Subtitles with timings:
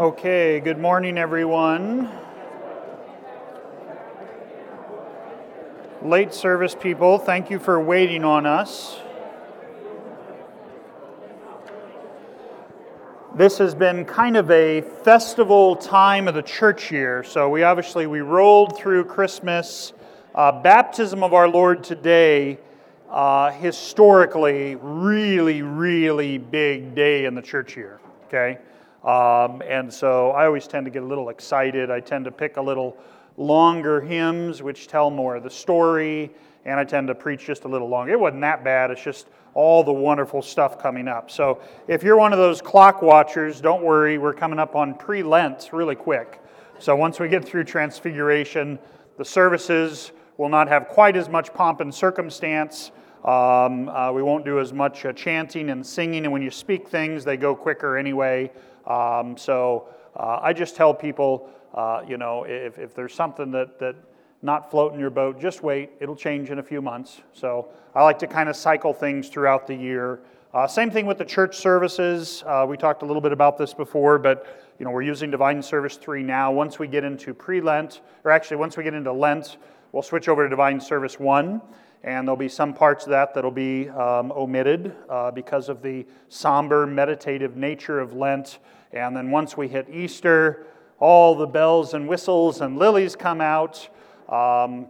[0.00, 2.10] Okay, good morning, everyone.
[6.02, 8.98] Late service people, thank you for waiting on us.
[13.36, 17.22] This has been kind of a festival time of the church year.
[17.22, 19.92] So we obviously we rolled through Christmas,
[20.34, 22.58] uh, baptism of our Lord today.
[23.08, 28.00] Uh, historically, really, really big day in the church year.
[28.26, 28.58] Okay,
[29.04, 31.90] um, and so I always tend to get a little excited.
[31.90, 32.96] I tend to pick a little
[33.36, 36.30] longer hymns which tell more of the story,
[36.64, 38.12] and I tend to preach just a little longer.
[38.12, 41.30] It wasn't that bad, it's just all the wonderful stuff coming up.
[41.30, 45.22] So if you're one of those clock watchers, don't worry, we're coming up on pre
[45.22, 46.40] Lent really quick.
[46.78, 48.78] So once we get through Transfiguration,
[49.16, 52.90] the services will not have quite as much pomp and circumstance.
[53.24, 56.88] Um, uh, we won't do as much uh, chanting and singing, and when you speak
[56.88, 58.50] things, they go quicker anyway.
[58.86, 63.78] Um, so uh, I just tell people, uh, you know, if, if there's something that,
[63.78, 63.96] that
[64.42, 65.90] not floating your boat, just wait.
[66.00, 67.22] It'll change in a few months.
[67.32, 70.20] So I like to kind of cycle things throughout the year.
[70.52, 72.44] Uh, same thing with the church services.
[72.46, 75.60] Uh, we talked a little bit about this before, but you know we're using Divine
[75.60, 76.52] Service three now.
[76.52, 79.56] Once we get into pre-Lent, or actually once we get into Lent,
[79.90, 81.60] we'll switch over to Divine Service one,
[82.04, 86.06] and there'll be some parts of that that'll be um, omitted uh, because of the
[86.28, 88.58] somber, meditative nature of Lent.
[88.92, 90.66] And then once we hit Easter,
[91.00, 93.88] all the bells and whistles and lilies come out.
[94.28, 94.86] Um,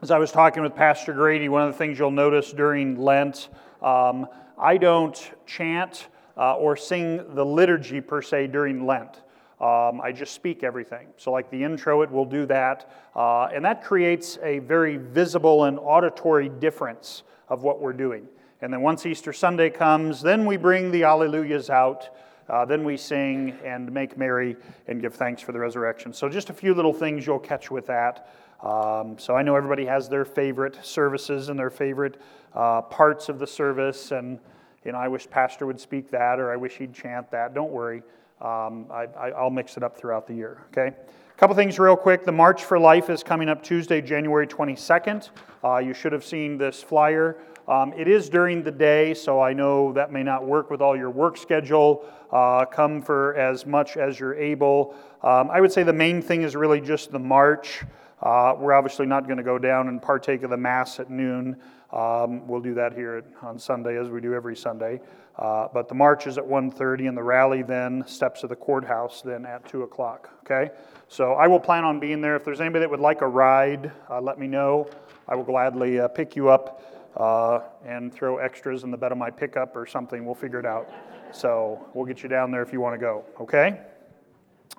[0.00, 3.50] as I was talking with Pastor Grady, one of the things you'll notice during Lent,
[3.82, 4.26] um,
[4.58, 9.20] I don't chant uh, or sing the liturgy per se during Lent.
[9.58, 11.08] Um, I just speak everything.
[11.16, 12.90] So, like the intro, it will do that.
[13.14, 18.28] Uh, and that creates a very visible and auditory difference of what we're doing.
[18.60, 22.10] And then once Easter Sunday comes, then we bring the Alleluias out.
[22.48, 24.56] Uh, then we sing and make merry
[24.88, 26.12] and give thanks for the resurrection.
[26.12, 28.28] So, just a few little things you'll catch with that.
[28.62, 32.20] Um, so, I know everybody has their favorite services and their favorite
[32.54, 34.12] uh, parts of the service.
[34.12, 34.38] And,
[34.84, 37.54] you know, I wish Pastor would speak that or I wish he'd chant that.
[37.54, 38.02] Don't worry.
[38.40, 40.94] Um, I, will mix it up throughout the year, okay?
[40.94, 42.24] A couple things real quick.
[42.24, 45.30] The March for Life is coming up Tuesday, January 22nd.
[45.64, 47.38] Uh, you should have seen this flyer.
[47.68, 50.96] Um, it is during the day, so I know that may not work with all
[50.96, 52.04] your work schedule.
[52.30, 54.94] Uh, come for as much as you're able.
[55.22, 57.84] Um, I would say the main thing is really just the march.
[58.22, 61.56] Uh, we're obviously not going to go down and partake of the Mass at noon.
[61.92, 65.00] Um, we'll do that here on Sunday as we do every Sunday.
[65.38, 69.20] Uh, but the march is at 1.30 and the rally then, steps of the courthouse
[69.22, 70.30] then at 2 o'clock.
[70.40, 70.72] Okay?
[71.08, 72.36] So I will plan on being there.
[72.36, 74.88] If there's anybody that would like a ride, uh, let me know.
[75.28, 76.82] I will gladly uh, pick you up
[77.16, 80.24] uh, and throw extras in the bed of my pickup or something.
[80.24, 80.90] We'll figure it out.
[81.32, 83.80] So we'll get you down there if you want to go, okay?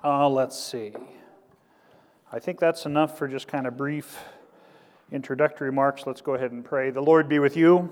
[0.02, 0.92] Uh, let's see.
[2.32, 4.18] I think that's enough for just kind of brief
[5.12, 6.06] introductory remarks.
[6.06, 6.90] Let's go ahead and pray.
[6.90, 7.90] The Lord be with you.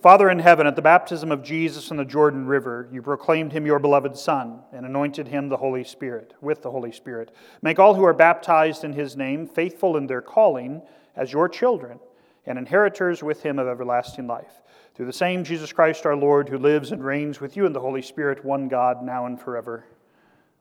[0.00, 3.66] Father in heaven, at the baptism of Jesus in the Jordan River, you proclaimed him
[3.66, 7.30] your beloved Son and anointed him the Holy Spirit, with the Holy Spirit.
[7.60, 10.80] Make all who are baptized in his name faithful in their calling
[11.14, 12.00] as your children
[12.46, 14.62] and inheritors with him of everlasting life.
[14.94, 17.80] Through the same Jesus Christ our Lord, who lives and reigns with you in the
[17.80, 19.84] Holy Spirit, one God, now and forever.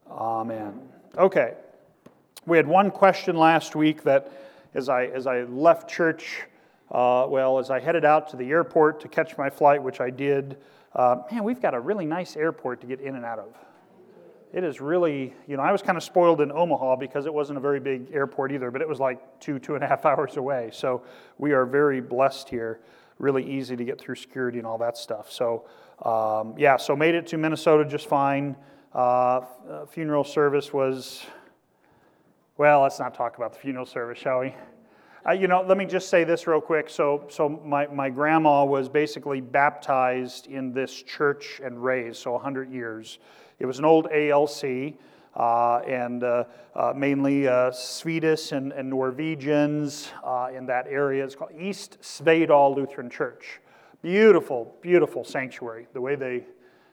[0.09, 0.81] Amen.
[1.17, 1.53] Okay.
[2.45, 4.31] We had one question last week that,
[4.73, 6.41] as I, as I left church,
[6.91, 10.09] uh, well, as I headed out to the airport to catch my flight, which I
[10.09, 10.57] did,
[10.95, 13.53] uh, man, we've got a really nice airport to get in and out of
[14.51, 17.57] it is really, you know, I was kind of spoiled in Omaha because it wasn't
[17.57, 20.37] a very big airport either, but it was like two, two and a half hours
[20.37, 20.69] away.
[20.73, 21.03] So
[21.37, 22.79] we are very blessed here.
[23.19, 25.31] Really easy to get through security and all that stuff.
[25.31, 25.65] So,
[26.03, 28.55] um, yeah, so made it to Minnesota just fine.
[28.93, 29.41] Uh,
[29.89, 31.25] funeral service was,
[32.57, 34.55] well, let's not talk about the funeral service, shall we?
[35.27, 36.89] You know, let me just say this real quick.
[36.89, 42.71] So, so my, my grandma was basically baptized in this church and raised, so 100
[42.71, 43.19] years.
[43.59, 44.93] It was an old ALC,
[45.35, 51.25] uh, and uh, uh, mainly uh, Swedish and, and Norwegians uh, in that area.
[51.25, 53.59] It's called East Svedal Lutheran Church.
[54.01, 55.87] Beautiful, beautiful sanctuary.
[55.93, 56.45] The way they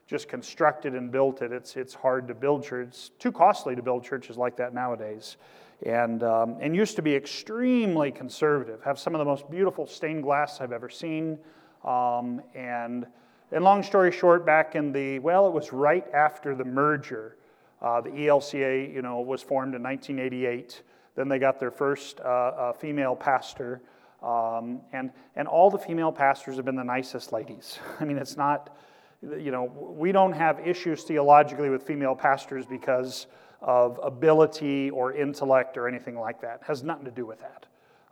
[0.09, 2.89] just constructed and built it, it's, it's hard to build churches.
[2.89, 5.37] It's too costly to build churches like that nowadays.
[5.85, 10.23] And, um, and used to be extremely conservative, have some of the most beautiful stained
[10.23, 11.39] glass I've ever seen.
[11.85, 13.07] Um, and
[13.53, 17.37] and long story short, back in the, well, it was right after the merger.
[17.81, 20.83] Uh, the ELCA, you know, was formed in 1988.
[21.15, 23.83] Then they got their first uh, uh, female pastor.
[24.21, 27.79] Um, and, and all the female pastors have been the nicest ladies.
[28.01, 28.77] I mean, it's not,
[29.23, 29.65] you know,
[29.97, 33.29] we don't have issues theologically with female pastors because
[33.61, 36.61] of ability or intellect or anything like that.
[36.63, 37.67] It has nothing to do with that.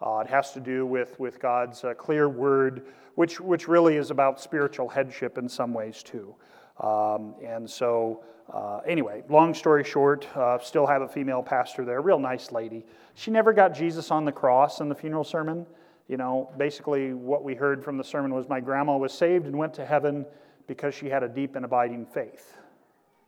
[0.05, 4.11] Uh, it has to do with, with God's uh, clear word, which, which really is
[4.11, 6.35] about spiritual headship in some ways, too.
[6.81, 12.03] Um, and so, uh, anyway, long story short, uh, still have a female pastor there,
[12.03, 12.85] real nice lady.
[13.15, 15.67] She never got Jesus on the cross in the funeral sermon.
[16.09, 19.57] You know, basically, what we heard from the sermon was my grandma was saved and
[19.57, 20.27] went to heaven
[20.67, 22.59] because she had a deep and abiding faith.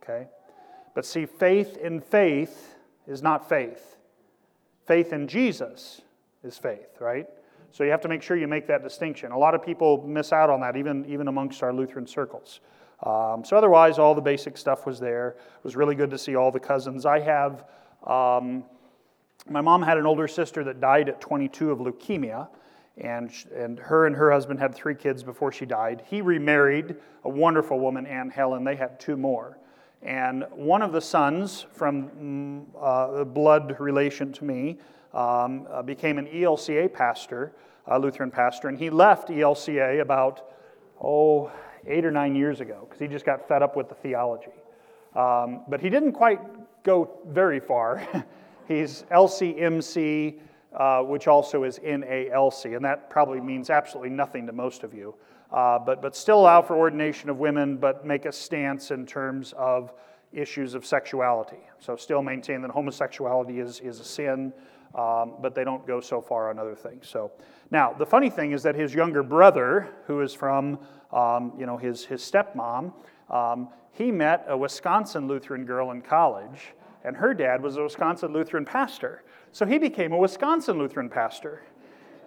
[0.02, 0.26] Okay?
[0.96, 2.74] But see, faith in faith
[3.06, 3.96] is not faith.
[4.86, 6.00] Faith in Jesus
[6.42, 7.26] is faith, right?
[7.70, 9.30] So you have to make sure you make that distinction.
[9.30, 12.60] A lot of people miss out on that, even, even amongst our Lutheran circles.
[13.02, 15.36] Um, so otherwise, all the basic stuff was there.
[15.58, 17.04] It was really good to see all the cousins.
[17.04, 17.66] I have,
[18.06, 18.64] um,
[19.50, 22.48] my mom had an older sister that died at 22 of leukemia,
[22.96, 26.04] and, and her and her husband had three kids before she died.
[26.06, 28.64] He remarried a wonderful woman, Ann Helen.
[28.64, 29.58] They had two more.
[30.06, 34.78] And one of the sons from uh, blood relation to me
[35.12, 37.52] um, uh, became an ELCA pastor,
[37.88, 40.48] a Lutheran pastor, and he left ELCA about,
[41.02, 41.50] oh,
[41.88, 44.52] eight or nine years ago because he just got fed up with the theology.
[45.16, 46.40] Um, but he didn't quite
[46.84, 48.06] go very far.
[48.68, 50.38] He's LCMC,
[50.72, 55.16] uh, which also is NALC, and that probably means absolutely nothing to most of you
[55.52, 59.54] uh, but, but still allow for ordination of women, but make a stance in terms
[59.56, 59.92] of
[60.32, 61.60] issues of sexuality.
[61.78, 64.52] So still maintain that homosexuality is, is a sin,
[64.94, 67.08] um, but they don't go so far on other things.
[67.08, 67.32] So
[67.70, 70.78] now the funny thing is that his younger brother, who is from
[71.12, 72.92] um, you know his, his stepmom,
[73.30, 78.32] um, he met a Wisconsin Lutheran girl in college, and her dad was a Wisconsin
[78.32, 79.22] Lutheran pastor.
[79.52, 81.62] So he became a Wisconsin Lutheran pastor.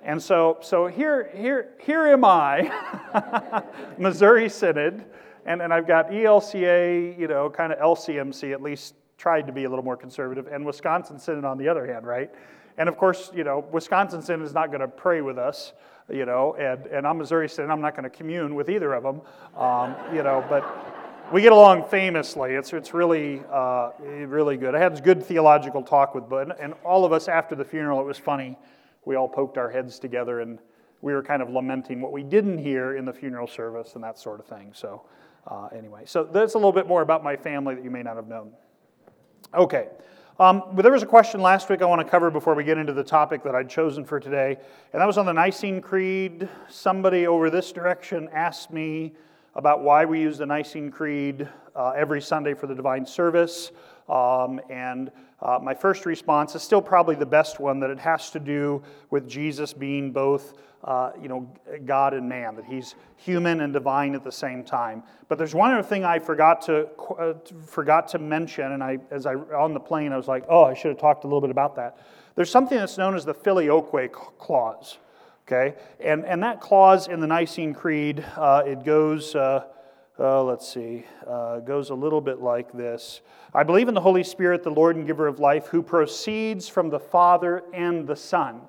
[0.04, 3.64] And so, so here, here, here am I,
[3.98, 5.04] Missouri Synod,
[5.46, 9.66] and, and I've got ELCA, you know, kind of LCMC, at least tried to be
[9.66, 12.32] a little more conservative, and Wisconsin Synod on the other hand, right?
[12.78, 15.74] And of course, you know, Wisconsin Synod is not going to pray with us,
[16.10, 19.04] you know, and, and I'm Missouri Synod, I'm not going to commune with either of
[19.04, 19.22] them,
[19.58, 20.64] um, you know, but
[21.34, 22.54] we get along famously.
[22.54, 24.76] It's, it's really, uh, really good.
[24.76, 28.00] I had a good theological talk with Bud, and all of us after the funeral,
[28.00, 28.58] it was funny
[29.06, 30.60] we all poked our heads together and
[31.02, 34.20] we were kind of lamenting what we didn't hear in the funeral service and that
[34.20, 34.72] sort of thing.
[34.74, 35.04] So,
[35.48, 38.16] uh, anyway, so that's a little bit more about my family that you may not
[38.16, 38.52] have known.
[39.54, 39.88] Okay.
[40.40, 42.78] Um, but there was a question last week I want to cover before we get
[42.78, 44.58] into the topic that I'd chosen for today,
[44.94, 46.48] and that was on the Nicene Creed.
[46.70, 49.14] Somebody over this direction asked me
[49.56, 53.72] about why we use the Nicene Creed uh, every Sunday for the divine service.
[54.08, 55.12] Um, and
[55.42, 58.84] uh, my first response is still probably the best one that it has to do
[59.10, 60.54] with Jesus being both
[60.84, 61.52] uh, you know,
[61.86, 65.04] God and man, that he's human and divine at the same time.
[65.28, 66.88] But there's one other thing I forgot to,
[67.20, 67.34] uh,
[67.66, 70.74] forgot to mention, and I, as I on the plane, I was like, oh, I
[70.74, 71.98] should have talked a little bit about that.
[72.36, 74.98] There's something that's known as the filioque clause.
[75.48, 79.36] Okay, and, and that clause in the Nicene Creed, uh, it goes,
[80.20, 83.22] uh, let's see, uh, goes a little bit like this.
[83.54, 86.90] I believe in the Holy Spirit, the Lord and giver of life, who proceeds from
[86.90, 88.62] the Father and the Son.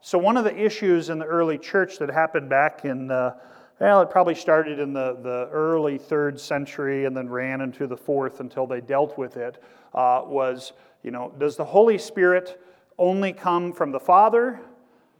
[0.00, 3.34] So, one of the issues in the early church that happened back in, uh,
[3.80, 7.96] well, it probably started in the, the early third century and then ran into the
[7.96, 9.60] fourth until they dealt with it,
[9.94, 12.62] uh, was, you know, does the Holy Spirit
[12.96, 14.60] only come from the Father?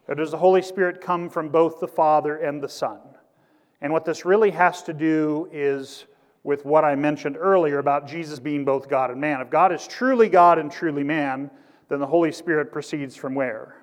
[0.07, 3.01] Or does the Holy Spirit come from both the Father and the Son?
[3.81, 6.07] And what this really has to do is
[6.43, 9.41] with what I mentioned earlier about Jesus being both God and man.
[9.41, 11.51] If God is truly God and truly man,
[11.89, 13.77] then the Holy Spirit proceeds from where?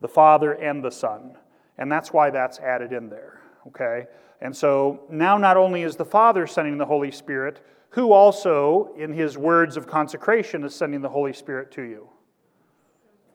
[0.00, 1.36] The Father and the Son.
[1.78, 3.40] And that's why that's added in there.
[3.68, 4.06] Okay?
[4.40, 9.12] And so now not only is the Father sending the Holy Spirit, who also, in
[9.12, 12.08] his words of consecration, is sending the Holy Spirit to you?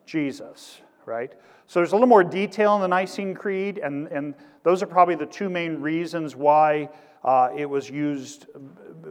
[0.06, 1.34] Jesus, right?
[1.68, 5.16] So there's a little more detail in the Nicene Creed, and, and those are probably
[5.16, 6.90] the two main reasons why
[7.24, 8.48] uh, it was used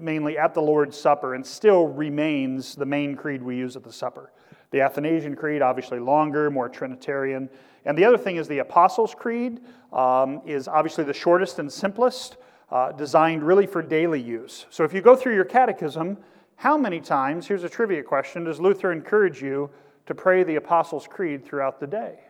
[0.00, 3.92] mainly at the Lord's Supper and still remains the main creed we use at the
[3.92, 4.32] supper.
[4.70, 7.48] The Athanasian Creed, obviously longer, more Trinitarian.
[7.84, 9.60] And the other thing is the Apostles' Creed
[9.92, 12.38] um, is obviously the shortest and simplest,
[12.70, 14.66] uh, designed really for daily use.
[14.70, 16.16] So if you go through your catechism,
[16.56, 19.68] how many times, here's a trivia question, does Luther encourage you
[20.06, 22.20] to pray the Apostles' Creed throughout the day?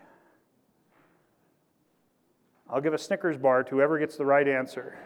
[2.69, 4.97] I'll give a Snickers bar to whoever gets the right answer.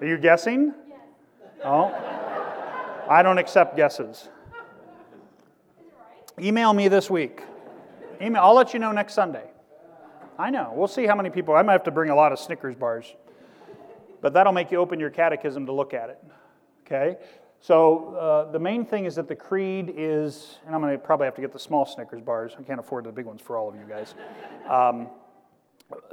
[0.00, 0.72] Are you guessing?
[1.62, 1.94] Oh.
[3.08, 4.28] I don't accept guesses.
[6.38, 7.42] Email me this week.
[8.22, 9.44] Email, I'll let you know next Sunday.
[10.38, 10.72] I know.
[10.74, 11.54] We'll see how many people.
[11.54, 13.14] I might have to bring a lot of Snickers bars.
[14.22, 16.24] But that'll make you open your catechism to look at it.
[16.86, 17.18] Okay?
[17.60, 21.26] So uh, the main thing is that the creed is, and I'm going to probably
[21.26, 22.56] have to get the small Snickers bars.
[22.58, 24.14] I can't afford the big ones for all of you guys.
[24.66, 25.08] Um,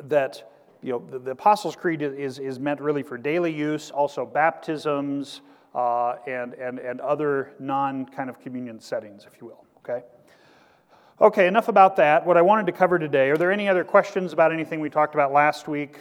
[0.04, 0.52] that
[0.82, 5.42] you know the, the, Apostles' Creed is, is meant really for daily use, also baptisms
[5.74, 9.66] uh, and, and, and other non kind of communion settings, if you will.
[9.80, 10.06] Okay?
[11.22, 12.26] Okay, enough about that.
[12.26, 15.16] What I wanted to cover today, are there any other questions about anything we talked
[15.16, 15.98] about last week?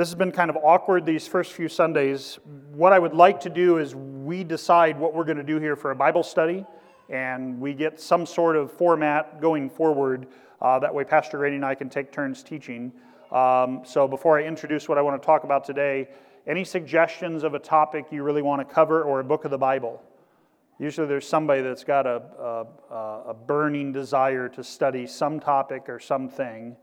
[0.00, 2.38] This has been kind of awkward these first few Sundays.
[2.72, 5.76] What I would like to do is we decide what we're going to do here
[5.76, 6.64] for a Bible study,
[7.10, 10.26] and we get some sort of format going forward.
[10.62, 12.92] Uh, that way, Pastor Grady and I can take turns teaching.
[13.30, 16.08] Um, so, before I introduce what I want to talk about today,
[16.46, 19.58] any suggestions of a topic you really want to cover or a book of the
[19.58, 20.02] Bible?
[20.78, 22.22] Usually, there's somebody that's got a,
[22.90, 26.74] a, a burning desire to study some topic or something.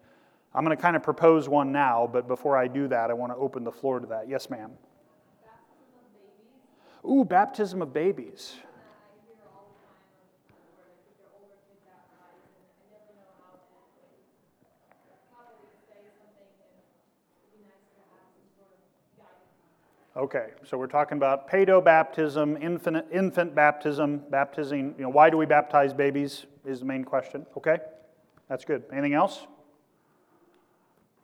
[0.58, 3.32] I'm going to kind of propose one now, but before I do that, I want
[3.32, 4.28] to open the floor to that.
[4.28, 4.72] Yes, ma'am.
[7.08, 8.56] Ooh, baptism of babies.
[20.16, 24.96] Okay, so we're talking about pedo baptism, infant, infant baptism, baptizing.
[24.98, 26.48] You know, why do we baptize babies?
[26.66, 27.46] Is the main question.
[27.56, 27.78] Okay,
[28.50, 28.82] that's good.
[28.92, 29.46] Anything else?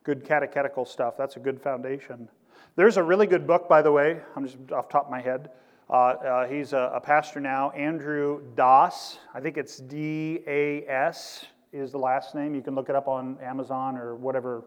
[0.04, 1.16] Good catechetical stuff.
[1.16, 2.28] That's a good foundation.
[2.76, 4.20] There's a really good book, by the way.
[4.36, 5.50] I'm just off top of my head.
[5.88, 9.18] Uh, uh, he's a, a, pastor now, Andrew Das.
[9.34, 12.54] I think it's D A S is the last name.
[12.54, 14.64] You can look it up on Amazon or whatever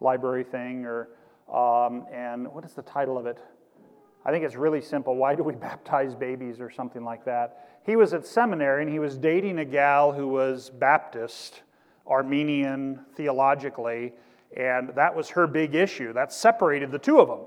[0.00, 0.84] library thing.
[0.84, 1.10] Or
[1.52, 3.38] um, and what is the title of it?
[4.24, 5.14] I think it's really simple.
[5.14, 7.80] Why do we baptize babies or something like that?
[7.86, 11.62] He was at seminary and he was dating a gal who was Baptist,
[12.04, 14.12] Arminian theologically
[14.56, 16.12] and that was her big issue.
[16.12, 17.46] That separated the two of them.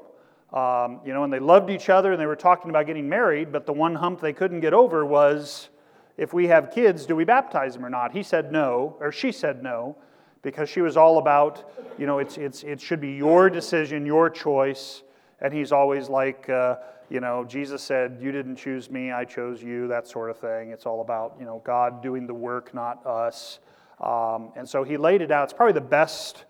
[0.60, 3.52] Um, you know, and they loved each other and they were talking about getting married,
[3.52, 5.70] but the one hump they couldn't get over was
[6.18, 8.14] if we have kids, do we baptize them or not?
[8.14, 9.98] He said no, or she said no,
[10.44, 14.30] because she was all about, you know, it's, it's, it should be your decision, your
[14.30, 15.04] choice.
[15.42, 16.78] And he's always like, uh,
[17.10, 20.72] you know, Jesus said, You didn't choose me, I chose you, that sort of thing.
[20.72, 23.60] It's all about, you know, God doing the work, not us.
[24.00, 25.46] Um, and so he laid it out.
[25.46, 26.46] It's probably the best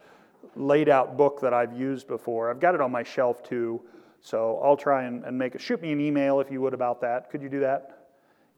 [0.55, 2.49] laid out book that I've used before.
[2.49, 3.81] I've got it on my shelf too,
[4.21, 5.61] so I'll try and, and make it.
[5.61, 7.29] Shoot me an email if you would about that.
[7.29, 7.95] Could you do that?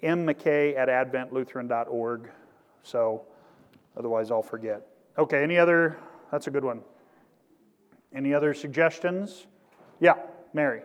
[0.03, 2.29] mmckay at adventlutheran.org.
[2.83, 3.23] So
[3.95, 4.85] otherwise I'll forget.
[5.17, 5.97] Okay, any other?
[6.31, 6.81] That's a good one.
[8.13, 9.47] Any other suggestions?
[9.99, 10.15] Yeah,
[10.53, 10.81] Mary.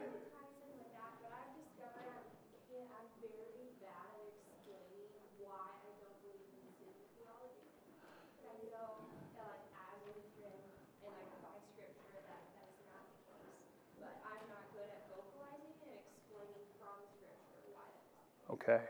[18.62, 18.81] Okay.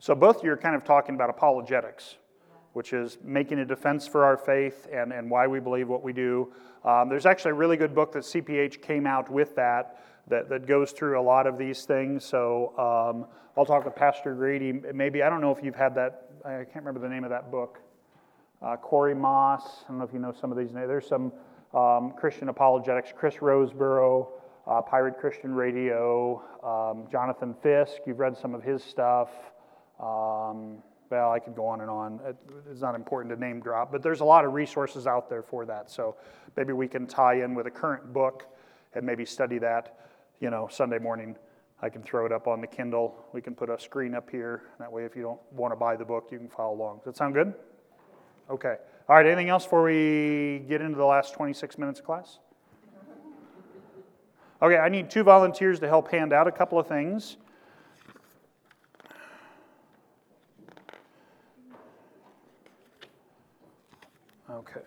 [0.00, 2.16] So both you're kind of talking about apologetics,
[2.74, 6.12] which is making a defense for our faith and, and why we believe what we
[6.12, 6.52] do.
[6.84, 10.66] Um, there's actually a really good book that CPH came out with that, that, that
[10.66, 12.22] goes through a lot of these things.
[12.22, 13.26] So um,
[13.56, 14.72] I'll talk with Pastor Grady.
[14.72, 17.50] Maybe, I don't know if you've had that, I can't remember the name of that
[17.50, 17.78] book.
[18.60, 20.88] Uh, Corey Moss, I don't know if you know some of these names.
[20.88, 21.32] There's some
[21.72, 24.28] um, Christian apologetics, Chris Rosebrough
[24.66, 27.98] uh, Pirate Christian Radio, um, Jonathan Fisk.
[28.06, 29.30] You've read some of his stuff.
[30.00, 32.20] Um, well, I could go on and on.
[32.70, 35.64] It's not important to name drop, but there's a lot of resources out there for
[35.66, 35.90] that.
[35.90, 36.16] So
[36.56, 38.46] maybe we can tie in with a current book
[38.94, 39.98] and maybe study that.
[40.40, 41.36] You know, Sunday morning,
[41.82, 43.14] I can throw it up on the Kindle.
[43.32, 44.62] We can put a screen up here.
[44.78, 46.98] That way, if you don't want to buy the book, you can follow along.
[46.98, 47.54] Does that sound good?
[48.50, 48.76] Okay.
[49.08, 52.38] All right, anything else before we get into the last 26 minutes of class?
[54.64, 57.36] Okay, I need two volunteers to help hand out a couple of things.
[64.50, 64.80] Okay.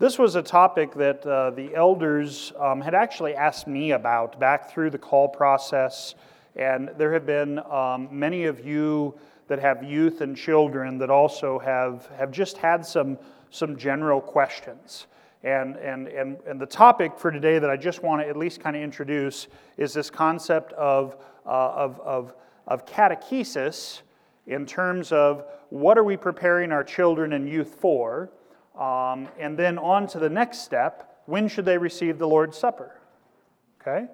[0.00, 4.72] This was a topic that uh, the elders um, had actually asked me about back
[4.72, 6.16] through the call process,
[6.56, 9.14] and there have been um, many of you
[9.46, 13.16] that have youth and children that also have, have just had some
[13.50, 15.06] some general questions.
[15.42, 18.60] And, and, and, and the topic for today that I just want to at least
[18.60, 22.34] kind of introduce is this concept of, uh, of, of,
[22.66, 24.02] of catechesis
[24.46, 28.30] in terms of what are we preparing our children and youth for,
[28.78, 33.00] um, and then on to the next step when should they receive the Lord's Supper?
[33.80, 34.06] Okay?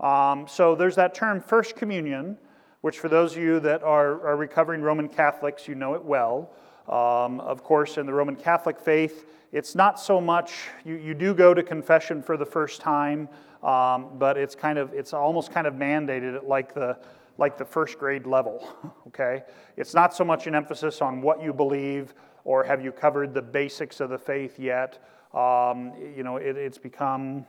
[0.00, 2.36] Um, so there's that term, First Communion,
[2.80, 6.50] which for those of you that are, are recovering Roman Catholics, you know it well.
[6.88, 10.52] Um, of course, in the Roman Catholic faith, it's not so much,
[10.84, 13.28] you, you do go to confession for the first time,
[13.62, 16.98] um, but it's kind of, it's almost kind of mandated at like the,
[17.38, 18.68] like the first grade level,
[19.06, 19.44] okay?
[19.76, 22.14] It's not so much an emphasis on what you believe
[22.44, 25.02] or have you covered the basics of the faith yet.
[25.32, 27.46] Um, you know, it, it's become,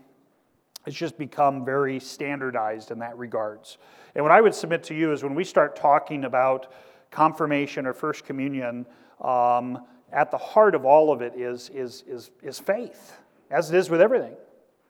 [0.86, 3.78] it's just become very standardized in that regards.
[4.16, 6.72] And what I would submit to you is when we start talking about
[7.12, 8.86] confirmation or first communion,
[9.22, 13.18] um, at the heart of all of it is, is, is, is faith,
[13.52, 14.36] as it is with everything,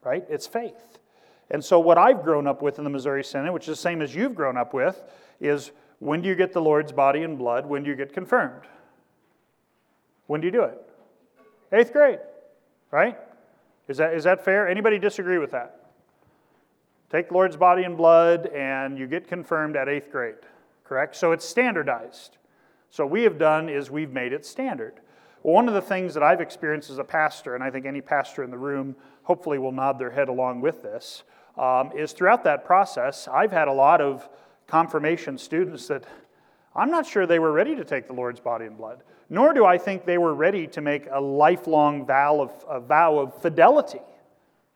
[0.03, 0.25] right?
[0.29, 0.99] It's faith.
[1.51, 4.01] And so, what I've grown up with in the Missouri Synod, which is the same
[4.01, 5.03] as you've grown up with,
[5.39, 7.65] is when do you get the Lord's body and blood?
[7.65, 8.63] When do you get confirmed?
[10.27, 10.81] When do you do it?
[11.71, 12.19] Eighth grade,
[12.89, 13.17] right?
[13.87, 14.67] Is that, is that fair?
[14.67, 15.85] Anybody disagree with that?
[17.11, 20.35] Take Lord's body and blood, and you get confirmed at eighth grade,
[20.83, 21.15] correct?
[21.15, 22.37] So it's standardized.
[22.89, 25.01] So, what we have done is we've made it standard.
[25.41, 28.43] One of the things that I've experienced as a pastor, and I think any pastor
[28.43, 31.23] in the room hopefully will nod their head along with this,
[31.57, 34.27] um, is throughout that process, I've had a lot of
[34.67, 36.03] confirmation students that
[36.75, 39.65] I'm not sure they were ready to take the Lord's body and blood, nor do
[39.65, 44.01] I think they were ready to make a lifelong vow of, a vow of fidelity.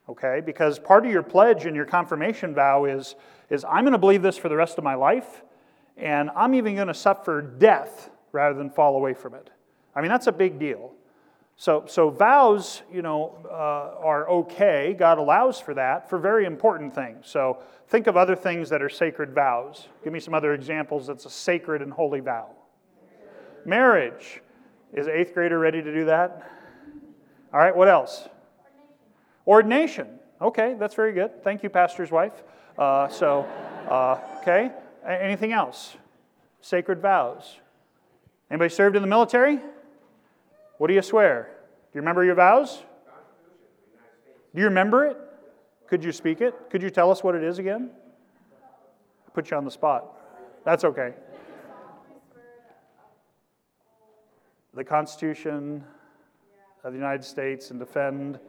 [0.08, 0.42] Okay?
[0.46, 3.16] Because part of your pledge and your confirmation vow is,
[3.50, 5.44] is I'm going to believe this for the rest of my life,
[6.00, 9.50] and I'm even going to suffer death rather than fall away from it.
[9.96, 10.94] I mean, that's a big deal.
[11.58, 14.96] So, so vows, you know, uh, are okay.
[14.98, 17.28] God allows for that for very important things.
[17.28, 17.58] So
[17.90, 19.90] think of other things that are sacred vows.
[20.04, 22.50] Give me some other examples that's a sacred and holy vow.
[23.66, 24.42] Marriage.
[24.94, 26.50] Is eighth grader ready to do that?
[27.54, 28.28] All right, what else?
[29.46, 30.08] Ordination.
[30.42, 31.44] Okay, that's very good.
[31.44, 32.42] Thank you, pastor's wife.
[32.78, 33.42] Uh, so,
[33.90, 34.72] uh, okay.
[35.08, 35.96] Anything else?
[36.62, 37.60] Sacred vows.
[38.52, 39.60] Anybody served in the military?
[40.78, 41.50] What do you swear?
[41.92, 42.84] Do you remember your vows?
[44.54, 45.18] Do you remember it?
[45.88, 46.70] Could you speak it?
[46.70, 47.92] Could you tell us what it is again?
[49.28, 50.06] I put you on the spot.
[50.66, 51.14] That's okay.
[54.74, 55.84] The Constitution
[56.84, 58.40] of the United States and defend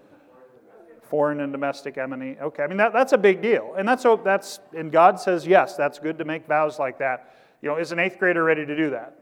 [1.11, 2.37] foreign and domestic enemy.
[2.41, 5.77] Okay, I mean that, that's a big deal, and that's that's and God says yes,
[5.77, 7.35] that's good to make vows like that.
[7.61, 9.19] You know, is an eighth grader ready to do that?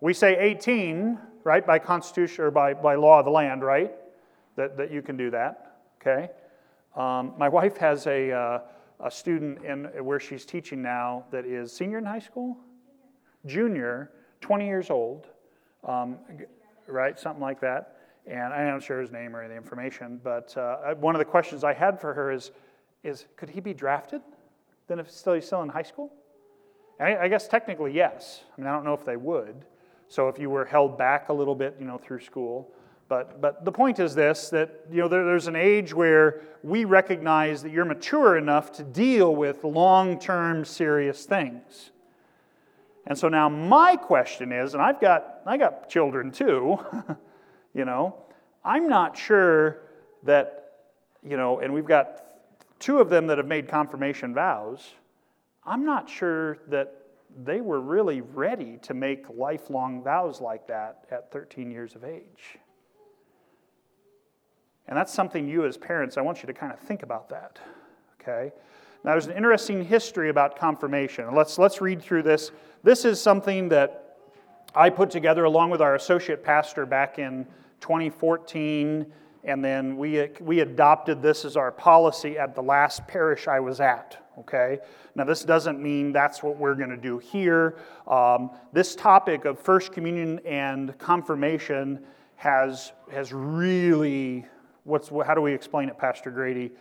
[0.00, 1.66] We say 18 right?
[1.66, 3.92] By constitution or by, by law of the land, right?
[4.56, 6.30] That, that you can do that, okay?
[6.96, 8.60] Um, my wife has a, uh,
[9.00, 12.56] a student in where she's teaching now that is senior in high school,
[13.46, 14.10] junior,
[14.40, 15.28] 20 years old,
[15.84, 16.18] um,
[16.86, 17.18] right?
[17.18, 17.96] Something like that.
[18.30, 21.64] And I don't sure his name or the information, but uh, one of the questions
[21.64, 22.52] I had for her is,
[23.02, 24.22] is could he be drafted
[24.90, 26.12] then if still, he's still in high school?
[26.98, 28.42] I, I guess technically yes.
[28.56, 29.64] I mean, I don't know if they would.
[30.08, 32.68] So if you were held back a little bit, you know, through school.
[33.08, 36.84] But, but the point is this that you know, there, there's an age where we
[36.84, 41.90] recognize that you're mature enough to deal with long term serious things.
[43.06, 46.78] And so now my question is, and I've got, I got children too,
[47.74, 48.16] you know,
[48.64, 49.82] I'm not sure
[50.24, 50.72] that,
[51.22, 52.24] you know, and we've got
[52.78, 54.94] two of them that have made confirmation vows.
[55.64, 56.96] I'm not sure that
[57.44, 62.58] they were really ready to make lifelong vows like that at 13 years of age.
[64.88, 67.60] And that's something you, as parents, I want you to kind of think about that.
[68.20, 68.52] Okay?
[69.04, 71.32] Now, there's an interesting history about confirmation.
[71.34, 72.50] Let's, let's read through this.
[72.82, 74.16] This is something that
[74.74, 77.46] I put together along with our associate pastor back in
[77.80, 79.06] 2014,
[79.44, 83.80] and then we, we adopted this as our policy at the last parish I was
[83.80, 84.78] at okay?
[85.14, 87.76] Now, this doesn't mean that's what we're going to do here.
[88.06, 92.00] Um, this topic of First Communion and confirmation
[92.36, 94.46] has, has really,
[94.84, 96.72] what's, how do we explain it, Pastor Grady?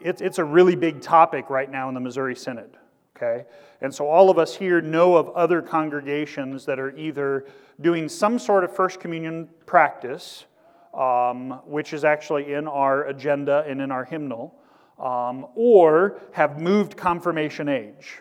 [0.00, 2.76] It's, it's a really big topic right now in the Missouri Synod,
[3.16, 3.44] okay?
[3.80, 7.46] And so all of us here know of other congregations that are either
[7.80, 10.44] doing some sort of First Communion practice,
[10.92, 14.54] um, which is actually in our agenda and in our hymnal,
[14.98, 18.20] um, or have moved confirmation age,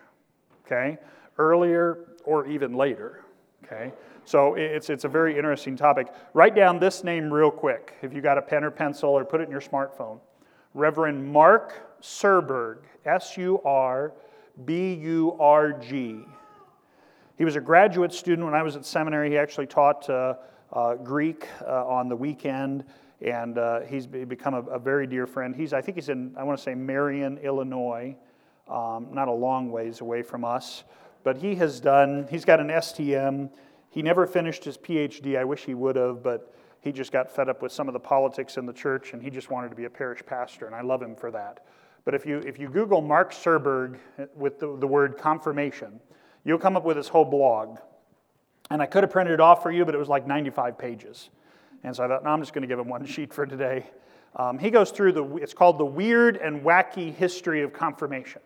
[0.65, 0.97] okay?
[1.37, 3.23] Earlier or even later,
[3.63, 3.93] okay?
[4.25, 6.07] So it's, it's a very interesting topic.
[6.33, 9.41] Write down this name real quick if you got a pen or pencil or put
[9.41, 10.19] it in your smartphone.
[10.73, 14.13] Reverend Mark Surburg, S U R
[14.65, 16.25] B U R G.
[17.37, 19.29] He was a graduate student when I was at seminary.
[19.29, 20.35] He actually taught uh,
[20.71, 22.85] uh, Greek uh, on the weekend
[23.23, 25.55] and uh, he's become a, a, very dear friend.
[25.55, 28.15] He's, I think he's in, I want to say Marion, Illinois.
[28.67, 30.83] um, not a long ways away from us.
[31.23, 33.49] But he has done, he's got an STM.
[33.89, 35.37] He never finished his PhD.
[35.37, 37.99] I wish he would have, but he just got fed up with some of the
[37.99, 40.81] politics in the church and he just wanted to be a parish pastor, and I
[40.81, 41.65] love him for that.
[42.05, 43.97] But if you, if you Google Mark Surburg
[44.35, 45.99] with the, the word confirmation,
[46.43, 47.77] you'll come up with his whole blog.
[48.69, 51.29] And I could have printed it off for you, but it was like 95 pages.
[51.83, 53.85] And so I thought, no, I'm just going to give him one sheet for today.
[54.35, 58.41] Um, he goes through the, it's called The Weird and Wacky History of Confirmation.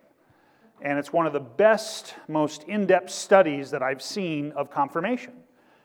[0.82, 5.34] And it's one of the best, most in depth studies that I've seen of confirmation.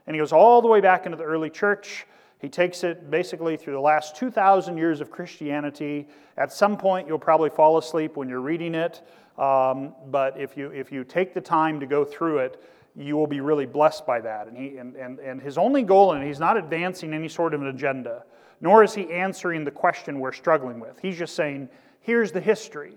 [0.06, 2.06] And he goes all the way back into the early church.
[2.42, 6.08] He takes it basically through the last 2,000 years of Christianity.
[6.36, 9.00] At some point, you'll probably fall asleep when you're reading it.
[9.38, 12.60] Um, but if you, if you take the time to go through it,
[12.96, 14.48] you will be really blessed by that.
[14.48, 17.62] And, he, and, and, and his only goal, and he's not advancing any sort of
[17.62, 18.24] an agenda,
[18.60, 20.98] nor is he answering the question we're struggling with.
[21.00, 21.68] He's just saying,
[22.00, 22.94] here's the history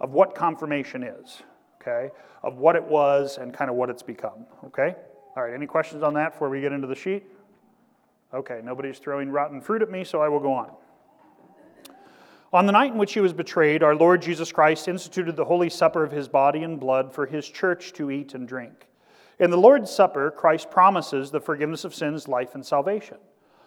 [0.00, 1.42] of what confirmation is,
[1.82, 2.10] okay?
[2.44, 4.94] Of what it was and kind of what it's become, okay?
[5.36, 7.24] All right, any questions on that before we get into the sheet?
[8.32, 10.70] Okay, nobody's throwing rotten fruit at me, so I will go on.
[12.52, 15.68] On the night in which he was betrayed, our Lord Jesus Christ instituted the Holy
[15.68, 18.88] Supper of his body and blood for his church to eat and drink.
[19.38, 23.18] In the Lord's Supper, Christ promises the forgiveness of sins, life, and salvation.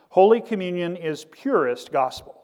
[0.10, 2.42] Holy Communion is purest gospel.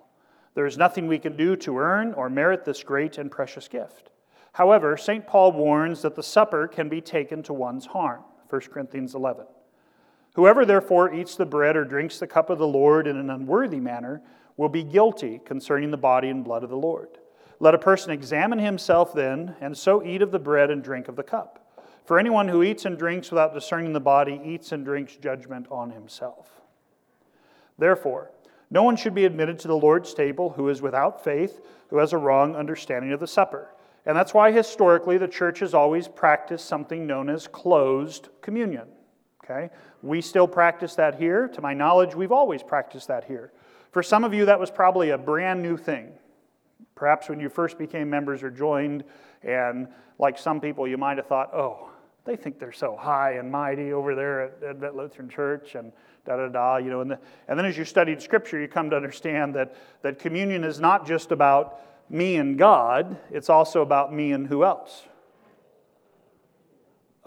[0.54, 4.10] There is nothing we can do to earn or merit this great and precious gift.
[4.54, 5.28] However, St.
[5.28, 8.24] Paul warns that the supper can be taken to one's harm.
[8.50, 9.46] 1 Corinthians 11.
[10.38, 13.80] Whoever therefore eats the bread or drinks the cup of the Lord in an unworthy
[13.80, 14.22] manner
[14.56, 17.18] will be guilty concerning the body and blood of the Lord.
[17.60, 21.16] Let a person examine himself then, and so eat of the bread and drink of
[21.16, 21.82] the cup.
[22.06, 25.90] For anyone who eats and drinks without discerning the body eats and drinks judgment on
[25.90, 26.62] himself.
[27.80, 28.32] Therefore,
[28.70, 32.14] no one should be admitted to the Lord's table who is without faith, who has
[32.14, 33.74] a wrong understanding of the supper.
[34.06, 38.88] And that's why historically the church has always practiced something known as closed communion.
[39.50, 39.70] Okay?
[40.02, 41.48] We still practice that here.
[41.50, 43.52] To my knowledge, we've always practiced that here.
[43.92, 46.12] For some of you, that was probably a brand new thing.
[46.96, 49.04] Perhaps when you first became members or joined,
[49.44, 49.88] and
[50.20, 51.90] like some people, you might have thought, oh,
[52.26, 55.92] they think they're so high and mighty over there at, at Lutheran Church, and
[56.26, 57.02] da da da, you know.
[57.02, 60.64] And, the, and then as you studied Scripture, you come to understand that, that communion
[60.64, 65.04] is not just about me and God, it's also about me and who else?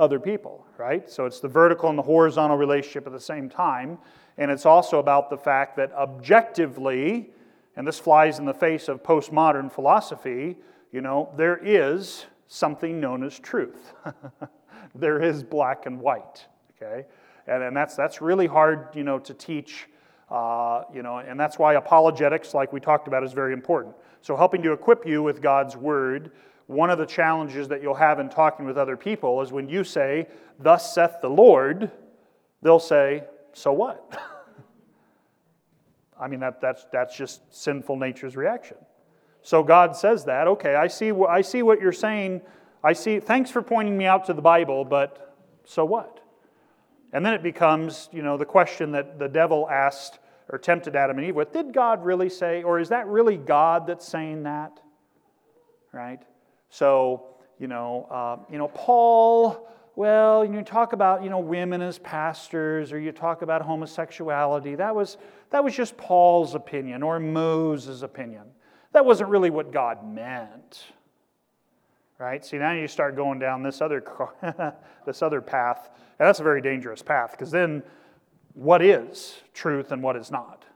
[0.00, 1.08] Other people, right?
[1.10, 3.98] So it's the vertical and the horizontal relationship at the same time.
[4.38, 7.28] And it's also about the fact that objectively,
[7.76, 10.56] and this flies in the face of postmodern philosophy,
[10.90, 13.92] you know, there is something known as truth.
[14.94, 17.06] there is black and white, okay?
[17.46, 19.86] And, and that's, that's really hard, you know, to teach,
[20.30, 23.94] uh, you know, and that's why apologetics, like we talked about, is very important.
[24.22, 26.32] So helping to equip you with God's word,
[26.70, 29.82] one of the challenges that you'll have in talking with other people is when you
[29.82, 30.28] say,
[30.60, 31.90] thus saith the Lord,
[32.62, 34.16] they'll say, so what?
[36.20, 38.76] I mean, that, that's, that's just sinful nature's reaction.
[39.42, 42.40] So God says that, okay, I see, I see what you're saying.
[42.84, 46.20] I see, thanks for pointing me out to the Bible, but so what?
[47.12, 51.18] And then it becomes, you know, the question that the devil asked or tempted Adam
[51.18, 54.78] and Eve with Did God really say, or is that really God that's saying that?
[55.92, 56.22] Right?
[56.70, 57.26] So,
[57.58, 62.92] you know, uh, you know, Paul, well, you talk about, you know, women as pastors,
[62.92, 64.76] or you talk about homosexuality.
[64.76, 65.18] That was,
[65.50, 68.44] that was just Paul's opinion or Moses' opinion.
[68.92, 70.84] That wasn't really what God meant.
[72.18, 72.44] Right?
[72.44, 74.02] See, now you start going down this other,
[75.06, 77.82] this other path and that's a very dangerous path because then
[78.52, 80.66] what is truth and what is not?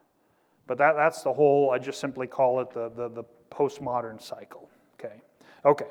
[0.67, 4.71] But that, that's the whole, I just simply call it the, the, the postmodern cycle.
[5.65, 5.87] Okay.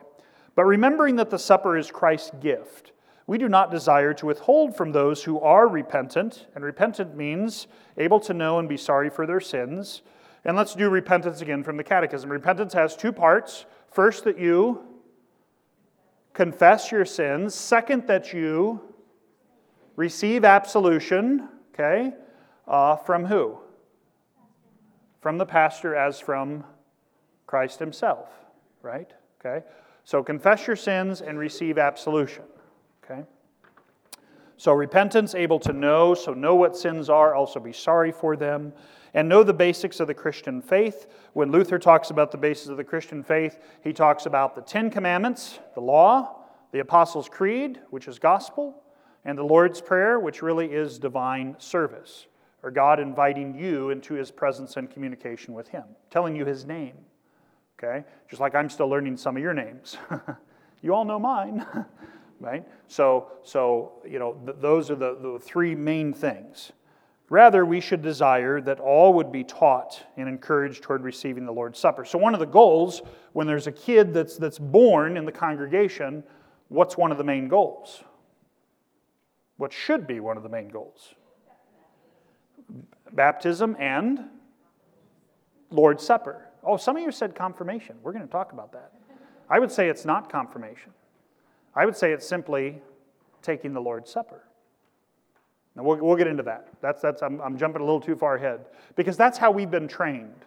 [0.55, 2.91] But remembering that the supper is Christ's gift,
[3.25, 8.19] we do not desire to withhold from those who are repentant, and repentant means able
[8.21, 10.01] to know and be sorry for their sins.
[10.45, 12.29] And let's do repentance again from the Catechism.
[12.29, 13.65] Repentance has two parts.
[13.91, 14.83] First, that you
[16.33, 17.55] confess your sins.
[17.55, 18.81] Second, that you
[19.95, 22.13] receive absolution, okay,
[22.67, 23.57] uh, from who?
[25.21, 26.65] From the pastor as from
[27.47, 28.27] Christ himself,
[28.81, 29.13] right?
[29.45, 29.65] Okay?
[30.03, 32.43] So confess your sins and receive absolution,
[33.03, 33.23] okay?
[34.57, 38.73] So repentance, able to know, so know what sins are, also be sorry for them,
[39.13, 41.07] and know the basics of the Christian faith.
[41.33, 44.89] When Luther talks about the basis of the Christian faith, he talks about the Ten
[44.89, 46.39] Commandments, the law,
[46.71, 48.81] the Apostles' Creed, which is gospel,
[49.25, 52.27] and the Lord's Prayer, which really is divine service,
[52.61, 56.95] or God inviting you into his presence and communication with him, telling you his name.
[57.83, 58.05] Okay?
[58.29, 59.97] Just like I'm still learning some of your names.
[60.83, 61.65] You all know mine,
[62.41, 62.67] right?
[62.89, 66.73] So, so you know, th- those are the, the three main things.
[67.29, 71.79] Rather, we should desire that all would be taught and encouraged toward receiving the Lord's
[71.79, 72.03] Supper.
[72.03, 76.21] So, one of the goals when there's a kid that's, that's born in the congregation,
[76.67, 78.03] what's one of the main goals?
[79.55, 81.15] What should be one of the main goals?
[83.13, 84.25] Baptism and
[85.71, 86.49] Lord's Supper.
[86.63, 87.95] Oh, some of you said confirmation.
[88.01, 88.93] We're going to talk about that.
[89.49, 90.91] I would say it's not confirmation.
[91.75, 92.81] I would say it's simply
[93.41, 94.43] taking the Lord's Supper.
[95.75, 96.69] Now, we'll, we'll get into that.
[96.81, 98.61] That's, that's, I'm, I'm jumping a little too far ahead
[98.95, 100.45] because that's how we've been trained.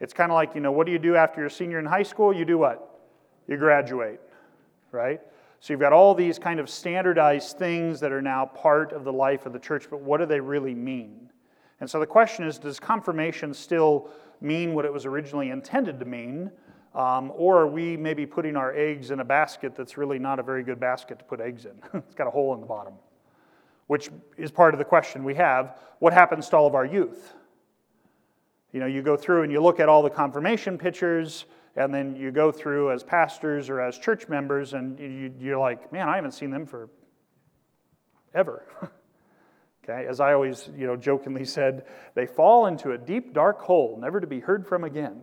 [0.00, 2.02] It's kind of like, you know, what do you do after you're senior in high
[2.02, 2.32] school?
[2.32, 3.00] You do what?
[3.46, 4.20] You graduate,
[4.90, 5.20] right?
[5.60, 9.12] So you've got all these kind of standardized things that are now part of the
[9.12, 11.30] life of the church, but what do they really mean?
[11.82, 14.08] And so the question is does confirmation still
[14.40, 16.48] mean what it was originally intended to mean?
[16.94, 20.44] Um, or are we maybe putting our eggs in a basket that's really not a
[20.44, 21.72] very good basket to put eggs in?
[21.94, 22.92] it's got a hole in the bottom,
[23.88, 25.76] which is part of the question we have.
[25.98, 27.34] What happens to all of our youth?
[28.70, 32.14] You know, you go through and you look at all the confirmation pictures, and then
[32.14, 35.00] you go through as pastors or as church members, and
[35.40, 36.90] you, are like, man, I haven't seen them for
[38.34, 38.62] ever.
[39.84, 43.98] Okay, as I always, you know, jokingly said, they fall into a deep, dark hole,
[44.00, 45.20] never to be heard from again.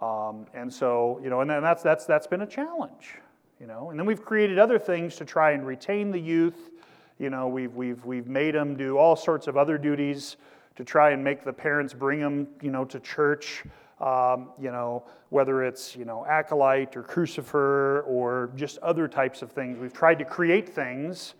[0.00, 3.16] Um, and so, you know, and then that's that's that's been a challenge,
[3.60, 3.90] you know.
[3.90, 6.70] And then we've created other things to try and retain the youth.
[7.18, 10.36] You know, we've we've we've made them do all sorts of other duties
[10.76, 13.62] to try and make the parents bring them, you know, to church.
[14.00, 19.52] Um, you know, whether it's you know acolyte or crucifer or just other types of
[19.52, 19.78] things.
[19.78, 21.34] We've tried to create things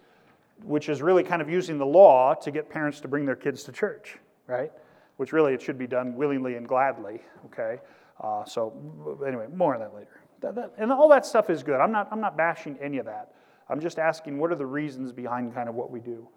[0.63, 3.65] which is really kind of using the law to get parents to bring their kids
[3.65, 4.73] to church, right?
[5.17, 7.81] Which really it should be done willingly and gladly, okay?
[8.21, 8.73] Uh, so,
[9.27, 10.21] anyway, more on that later.
[10.41, 11.81] That, that, and all that stuff is good.
[11.81, 13.33] I'm not, I'm not bashing any of that.
[13.69, 16.29] I'm just asking what are the reasons behind kind of what we do.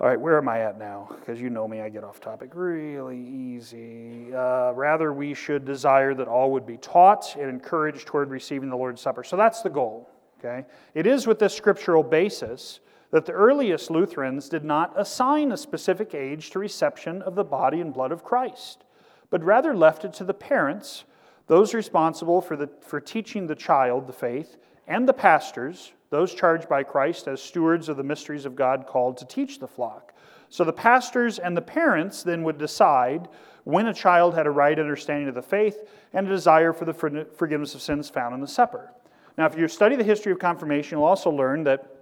[0.00, 1.14] All right, where am I at now?
[1.20, 4.34] Because you know me, I get off topic really easy.
[4.34, 8.76] Uh, rather, we should desire that all would be taught and encouraged toward receiving the
[8.76, 9.22] Lord's Supper.
[9.22, 10.10] So that's the goal,
[10.40, 10.66] okay?
[10.94, 12.80] It is with this scriptural basis
[13.14, 17.80] that the earliest Lutherans did not assign a specific age to reception of the body
[17.80, 18.82] and blood of Christ,
[19.30, 21.04] but rather left it to the parents,
[21.46, 24.56] those responsible for, the, for teaching the child the faith,
[24.88, 29.16] and the pastors, those charged by Christ as stewards of the mysteries of God called
[29.18, 30.12] to teach the flock.
[30.48, 33.28] So the pastors and the parents then would decide
[33.62, 37.26] when a child had a right understanding of the faith and a desire for the
[37.36, 38.90] forgiveness of sins found in the supper.
[39.38, 41.93] Now, if you study the history of confirmation, you'll also learn that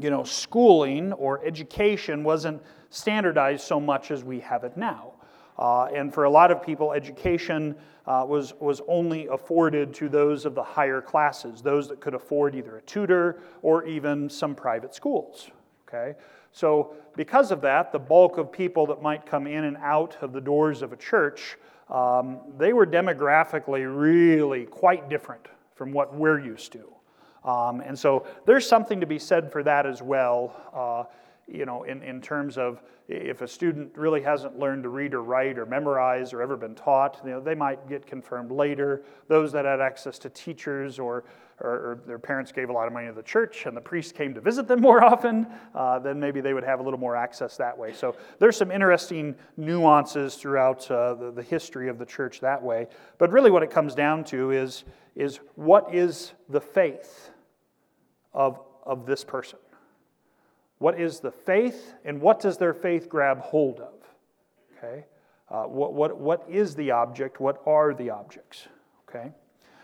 [0.00, 5.12] you know, schooling or education wasn't standardized so much as we have it now.
[5.58, 7.74] Uh, and for a lot of people, education
[8.06, 12.54] uh, was, was only afforded to those of the higher classes, those that could afford
[12.54, 15.50] either a tutor or even some private schools.
[15.86, 16.18] Okay?
[16.52, 20.32] So, because of that, the bulk of people that might come in and out of
[20.32, 21.56] the doors of a church,
[21.90, 26.92] um, they were demographically really quite different from what we're used to.
[27.44, 31.04] Um, and so there's something to be said for that as well, uh,
[31.48, 35.22] you know, in, in terms of if a student really hasn't learned to read or
[35.22, 39.02] write or memorize or ever been taught, you know, they might get confirmed later.
[39.28, 41.24] Those that had access to teachers or,
[41.60, 44.14] or, or their parents gave a lot of money to the church and the priest
[44.14, 47.16] came to visit them more often, uh, then maybe they would have a little more
[47.16, 47.92] access that way.
[47.92, 52.86] So there's some interesting nuances throughout uh, the, the history of the church that way.
[53.18, 54.84] But really, what it comes down to is,
[55.16, 57.31] is what is the faith?
[58.34, 59.58] Of, of this person?
[60.78, 63.94] What is the faith, and what does their faith grab hold of?
[64.76, 65.04] Okay?
[65.48, 67.40] Uh, what, what, what is the object?
[67.40, 68.66] What are the objects?
[69.08, 69.30] Okay?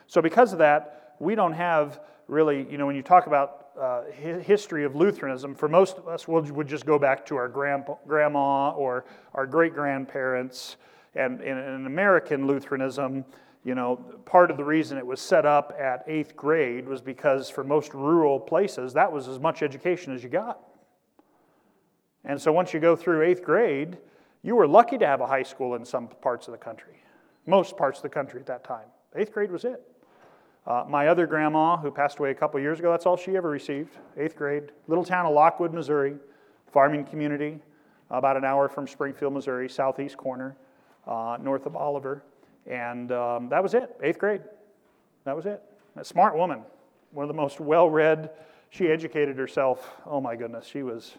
[0.06, 4.02] So, because of that, we don't have really, you know, when you talk about uh,
[4.10, 7.48] history of Lutheranism, for most of us, we we'll, would just go back to our
[7.48, 10.76] grandpa, grandma or our great grandparents.
[11.14, 13.24] And in American Lutheranism,
[13.64, 17.50] you know, part of the reason it was set up at eighth grade was because
[17.50, 20.60] for most rural places, that was as much education as you got.
[22.24, 23.98] And so once you go through eighth grade,
[24.42, 26.94] you were lucky to have a high school in some parts of the country,
[27.46, 28.86] most parts of the country at that time.
[29.16, 29.82] Eighth grade was it.
[30.66, 33.48] Uh, my other grandma, who passed away a couple years ago, that's all she ever
[33.48, 34.64] received, eighth grade.
[34.86, 36.16] Little town of Lockwood, Missouri,
[36.70, 37.58] farming community,
[38.10, 40.56] about an hour from Springfield, Missouri, southeast corner,
[41.06, 42.22] uh, north of Oliver.
[42.68, 44.42] And um, that was it, eighth grade.
[45.24, 45.62] That was it.
[45.96, 46.62] A smart woman,
[47.12, 48.30] one of the most well read.
[48.70, 49.90] She educated herself.
[50.06, 51.14] Oh my goodness, she was.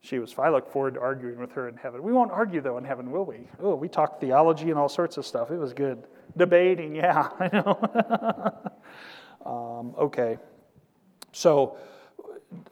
[0.00, 0.34] She was.
[0.38, 2.02] I look forward to arguing with her in heaven.
[2.02, 3.48] We won't argue though in heaven, will we?
[3.60, 5.50] Oh, we talked theology and all sorts of stuff.
[5.50, 6.04] It was good.
[6.36, 8.72] Debating, yeah, I know.
[9.46, 10.38] Um, okay.
[11.30, 11.76] So,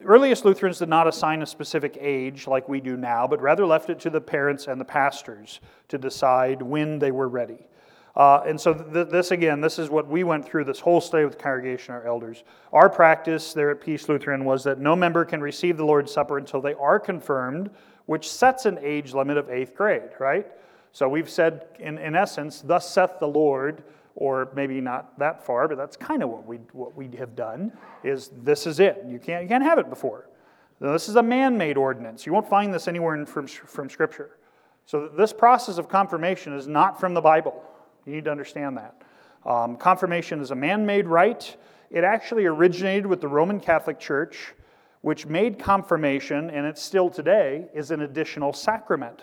[0.05, 3.90] earliest Lutherans did not assign a specific age like we do now, but rather left
[3.90, 7.68] it to the parents and the pastors to decide when they were ready.
[8.16, 11.24] Uh, and so, th- this again, this is what we went through this whole study
[11.24, 12.44] with the congregation, our elders.
[12.72, 16.38] Our practice there at Peace Lutheran was that no member can receive the Lord's Supper
[16.38, 17.70] until they are confirmed,
[18.07, 20.46] which sets an age limit of eighth grade, right?
[20.92, 23.83] So, we've said, in, in essence, thus saith the Lord,
[24.14, 27.72] or maybe not that far, but that's kind of what we, what we have done,
[28.05, 29.05] is this is it.
[29.09, 30.29] You can't, you can't have it before.
[30.79, 32.27] Now, this is a man made ordinance.
[32.27, 34.38] You won't find this anywhere in, from, from Scripture.
[34.87, 37.61] So, this process of confirmation is not from the Bible.
[38.06, 39.02] You need to understand that.
[39.44, 41.56] Um, confirmation is a man made rite.
[41.90, 44.54] It actually originated with the Roman Catholic Church,
[45.02, 49.22] which made confirmation, and it's still today, is an additional sacrament.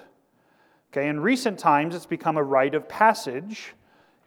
[0.92, 3.74] Okay, in recent times, it's become a rite of passage.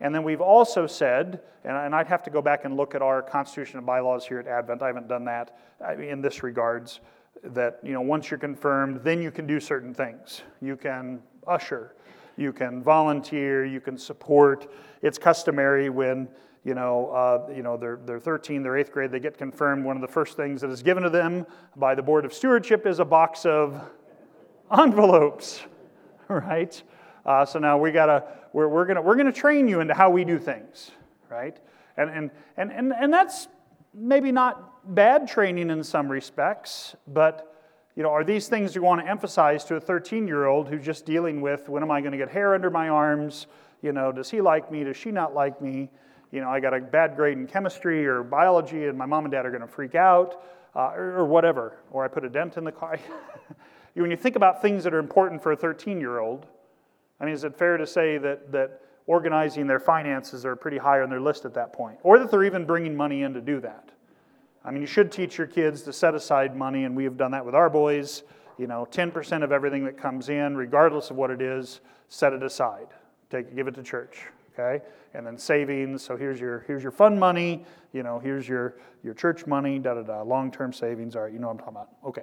[0.01, 3.23] And then we've also said, and I'd have to go back and look at our
[3.23, 4.83] constitution and bylaws here at Advent.
[4.83, 5.57] I haven't done that
[5.99, 7.01] in this regards.
[7.43, 10.43] That you know, once you're confirmed, then you can do certain things.
[10.61, 11.95] You can usher,
[12.37, 14.73] you can volunteer, you can support.
[15.03, 16.29] It's customary when
[16.65, 19.85] you know, uh, you know they're, they're 13, they're eighth grade, they get confirmed.
[19.85, 22.87] One of the first things that is given to them by the Board of Stewardship
[22.87, 23.81] is a box of
[24.77, 25.63] envelopes,
[26.29, 26.83] right?
[27.27, 30.25] Uh, so now we gotta, we're, we're gonna, we're gonna train you into how we
[30.25, 30.91] do things,
[31.31, 31.59] right?
[31.97, 33.49] And, and, and, and, and that's
[33.93, 37.54] maybe not bad training in some respects, but
[37.97, 40.85] you know, are these things you want to emphasize to a 13 year old who's
[40.85, 43.47] just dealing with when am I going to get hair under my arms?
[43.83, 44.83] You know, does he like me?
[44.85, 45.91] Does she not like me?
[46.33, 49.31] You know, I got a bad grade in chemistry or biology, and my mom and
[49.33, 50.43] dad are going to freak out,
[50.75, 51.77] uh, or, or, whatever.
[51.93, 52.99] Or I put a dent in the car.
[53.95, 56.47] when you think about things that are important for a 13 year old,
[57.21, 61.03] I mean, is it fair to say that, that organizing their finances are pretty high
[61.03, 61.99] on their list at that point?
[62.03, 63.91] Or that they're even bringing money in to do that?
[64.65, 67.33] I mean, you should teach your kids to set aside money, and we have done
[67.33, 68.23] that with our boys.
[68.57, 72.43] You know, 10% of everything that comes in, regardless of what it is, set it
[72.43, 72.87] aside.
[73.31, 74.21] Take, give it to church,
[74.53, 74.83] okay?
[75.13, 76.03] And then savings.
[76.03, 77.65] So here's your here's your fund money.
[77.93, 79.79] You know, here's your your church money.
[79.79, 80.23] Da da da.
[80.23, 81.17] Long-term savings.
[81.17, 81.89] All right, you know what I'm talking about.
[82.05, 82.23] Okay.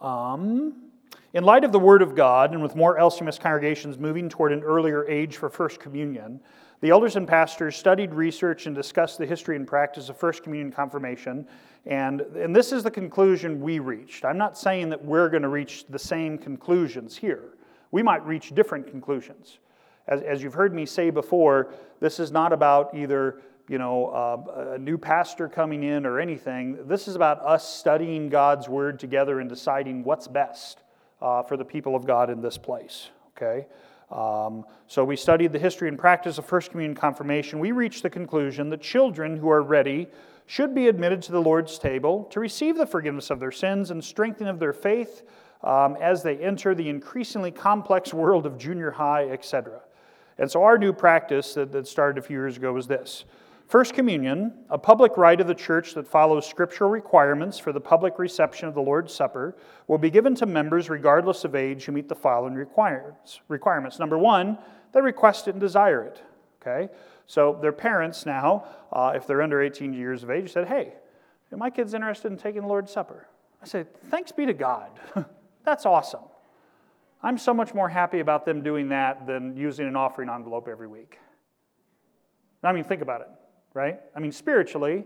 [0.00, 0.90] Um,
[1.32, 4.62] in light of the Word of God, and with more LCMS congregations moving toward an
[4.62, 6.40] earlier age for First Communion,
[6.80, 10.70] the elders and pastors studied, researched, and discussed the history and practice of First Communion
[10.70, 11.46] confirmation.
[11.86, 14.24] And, and this is the conclusion we reached.
[14.24, 17.54] I'm not saying that we're going to reach the same conclusions here.
[17.92, 19.58] We might reach different conclusions.
[20.08, 24.74] As, as you've heard me say before, this is not about either you know, uh,
[24.74, 26.86] a new pastor coming in or anything.
[26.86, 30.82] This is about us studying God's word together and deciding what's best
[31.20, 33.10] uh, for the people of God in this place.
[33.36, 33.66] Okay?
[34.10, 37.58] Um, so we studied the history and practice of First Communion confirmation.
[37.58, 40.08] We reached the conclusion that children who are ready
[40.46, 44.02] should be admitted to the Lord's table to receive the forgiveness of their sins and
[44.02, 45.22] strengthening of their faith
[45.64, 49.80] um, as they enter the increasingly complex world of junior high, etc.
[50.38, 53.24] And so our new practice that, that started a few years ago was this.
[53.68, 58.16] First Communion, a public rite of the church that follows scriptural requirements for the public
[58.16, 59.56] reception of the Lord's Supper,
[59.88, 63.98] will be given to members regardless of age who meet the following requirements.
[63.98, 64.56] Number one,
[64.92, 66.22] they request it and desire it.
[66.62, 66.92] Okay?
[67.26, 70.94] So their parents now, uh, if they're under 18 years of age, said, Hey,
[71.50, 73.26] my kid's interested in taking the Lord's Supper.
[73.60, 74.90] I said, Thanks be to God.
[75.64, 76.22] That's awesome.
[77.20, 80.86] I'm so much more happy about them doing that than using an offering envelope every
[80.86, 81.18] week.
[82.62, 83.28] I mean, think about it
[83.76, 84.00] right?
[84.16, 85.04] I mean, spiritually,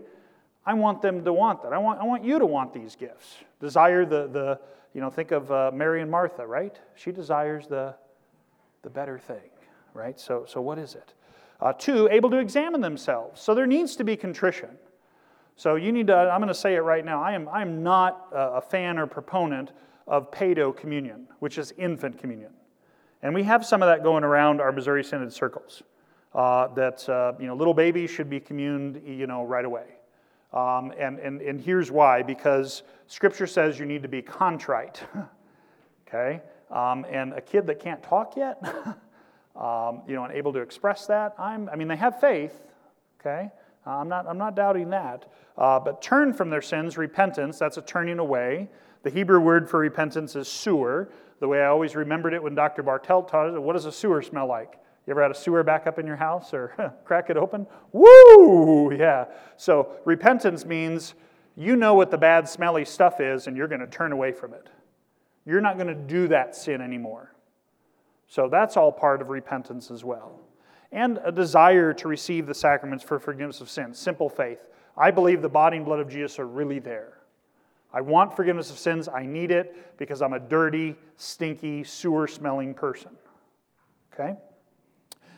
[0.65, 1.73] I want them to want that.
[1.73, 3.35] I want, I want you to want these gifts.
[3.59, 4.59] Desire the, the
[4.93, 6.79] you know, think of uh, Mary and Martha, right?
[6.95, 7.95] She desires the,
[8.81, 9.49] the better thing,
[9.93, 10.17] right?
[10.17, 11.13] So, so what is it?
[11.59, 13.41] Uh, two, able to examine themselves.
[13.41, 14.69] So there needs to be contrition.
[15.57, 17.21] So you need to, I'm going to say it right now.
[17.21, 19.73] I am, I am not a fan or proponent
[20.07, 22.51] of pedo communion, which is infant communion.
[23.21, 25.83] And we have some of that going around our Missouri Synod circles
[26.33, 29.85] uh, that uh, you know, little babies should be communed you know, right away.
[30.53, 35.03] Um, and, and, and here's why because Scripture says you need to be contrite.
[36.07, 36.41] okay?
[36.69, 38.61] Um, and a kid that can't talk yet,
[39.55, 42.61] um, you know, and able to express that, I'm, I mean, they have faith,
[43.19, 43.49] okay?
[43.85, 45.29] Uh, I'm, not, I'm not doubting that.
[45.57, 48.69] Uh, but turn from their sins, repentance, that's a turning away.
[49.03, 51.11] The Hebrew word for repentance is sewer.
[51.39, 52.83] The way I always remembered it when Dr.
[52.83, 54.77] Bartelt taught it, what does a sewer smell like?
[55.07, 57.65] You ever had a sewer back up in your house or crack it open?
[57.91, 58.93] Woo!
[58.93, 59.25] Yeah.
[59.57, 61.15] So repentance means
[61.55, 64.53] you know what the bad, smelly stuff is and you're going to turn away from
[64.53, 64.69] it.
[65.45, 67.33] You're not going to do that sin anymore.
[68.27, 70.39] So that's all part of repentance as well.
[70.91, 73.97] and a desire to receive the sacraments for forgiveness of sins.
[73.97, 74.67] Simple faith.
[74.97, 77.17] I believe the body and blood of Jesus are really there.
[77.93, 79.07] I want forgiveness of sins.
[79.07, 83.11] I need it because I'm a dirty, stinky, sewer smelling person.
[84.13, 84.35] Okay?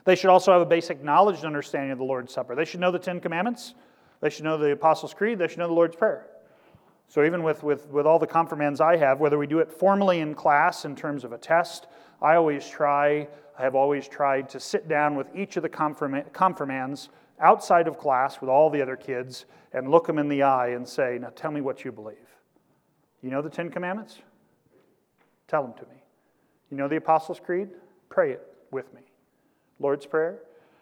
[0.06, 2.56] They should also have a basic knowledge and understanding of the Lord's Supper.
[2.56, 3.74] They should know the Ten Commandments.
[4.20, 5.40] They should know the Apostles' Creed.
[5.40, 6.28] They should know the Lord's Prayer.
[7.08, 10.20] So, even with, with, with all the confirmands I have, whether we do it formally
[10.20, 11.88] in class in terms of a test,
[12.22, 13.28] I always try,
[13.58, 18.42] I have always tried to sit down with each of the confirmands outside of class
[18.42, 21.52] with all the other kids and look them in the eye and say, Now tell
[21.52, 22.18] me what you believe.
[23.22, 24.20] You know the Ten Commandments?
[25.48, 26.04] Tell them to me.
[26.72, 27.70] You know the Apostles' Creed?
[28.10, 28.42] Pray it
[28.72, 29.02] with me.
[29.84, 30.40] Lord's Prayer.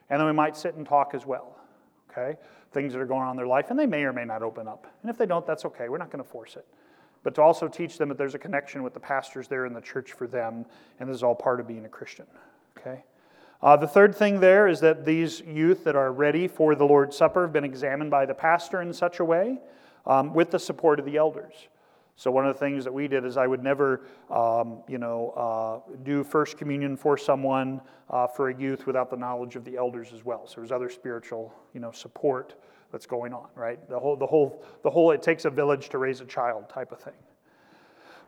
[0.09, 1.57] And then we might sit and talk as well.
[2.09, 2.37] Okay?
[2.71, 4.67] Things that are going on in their life, and they may or may not open
[4.67, 4.87] up.
[5.01, 5.89] And if they don't, that's okay.
[5.89, 6.65] We're not going to force it.
[7.23, 9.81] But to also teach them that there's a connection with the pastors there in the
[9.81, 10.65] church for them,
[10.99, 12.25] and this is all part of being a Christian.
[12.77, 13.03] Okay?
[13.61, 17.15] Uh, the third thing there is that these youth that are ready for the Lord's
[17.15, 19.59] Supper have been examined by the pastor in such a way
[20.07, 21.53] um, with the support of the elders.
[22.21, 25.31] So one of the things that we did is I would never, um, you know,
[25.31, 29.75] uh, do First Communion for someone uh, for a youth without the knowledge of the
[29.75, 30.45] elders as well.
[30.45, 32.61] So there's other spiritual, you know, support
[32.91, 33.79] that's going on, right?
[33.89, 35.09] The whole, the whole, the whole.
[35.09, 37.15] It takes a village to raise a child type of thing.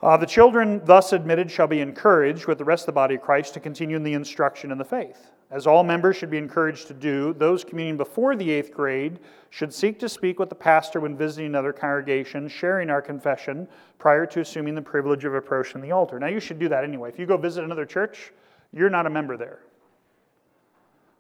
[0.02, 3.22] Uh, the children thus admitted shall be encouraged with the rest of the body of
[3.22, 5.33] Christ to continue in the instruction in the faith.
[5.54, 9.20] As all members should be encouraged to do, those communing before the eighth grade
[9.51, 13.68] should seek to speak with the pastor when visiting another congregation, sharing our confession
[13.99, 16.20] prior to assuming the privilege of approaching the altar.
[16.20, 17.10] Now, you should do that anyway.
[17.10, 18.32] If you go visit another church,
[18.72, 19.60] you're not a member there.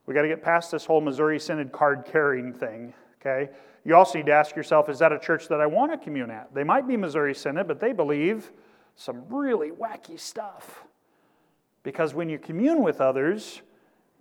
[0.07, 3.51] We got to get past this whole Missouri Synod card carrying thing, okay?
[3.85, 6.31] You also need to ask yourself is that a church that I want to commune
[6.31, 6.51] at?
[6.55, 8.51] They might be Missouri Synod, but they believe
[8.95, 10.85] some really wacky stuff.
[11.83, 13.61] Because when you commune with others,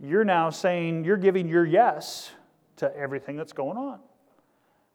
[0.00, 2.32] you're now saying you're giving your yes
[2.76, 4.00] to everything that's going on.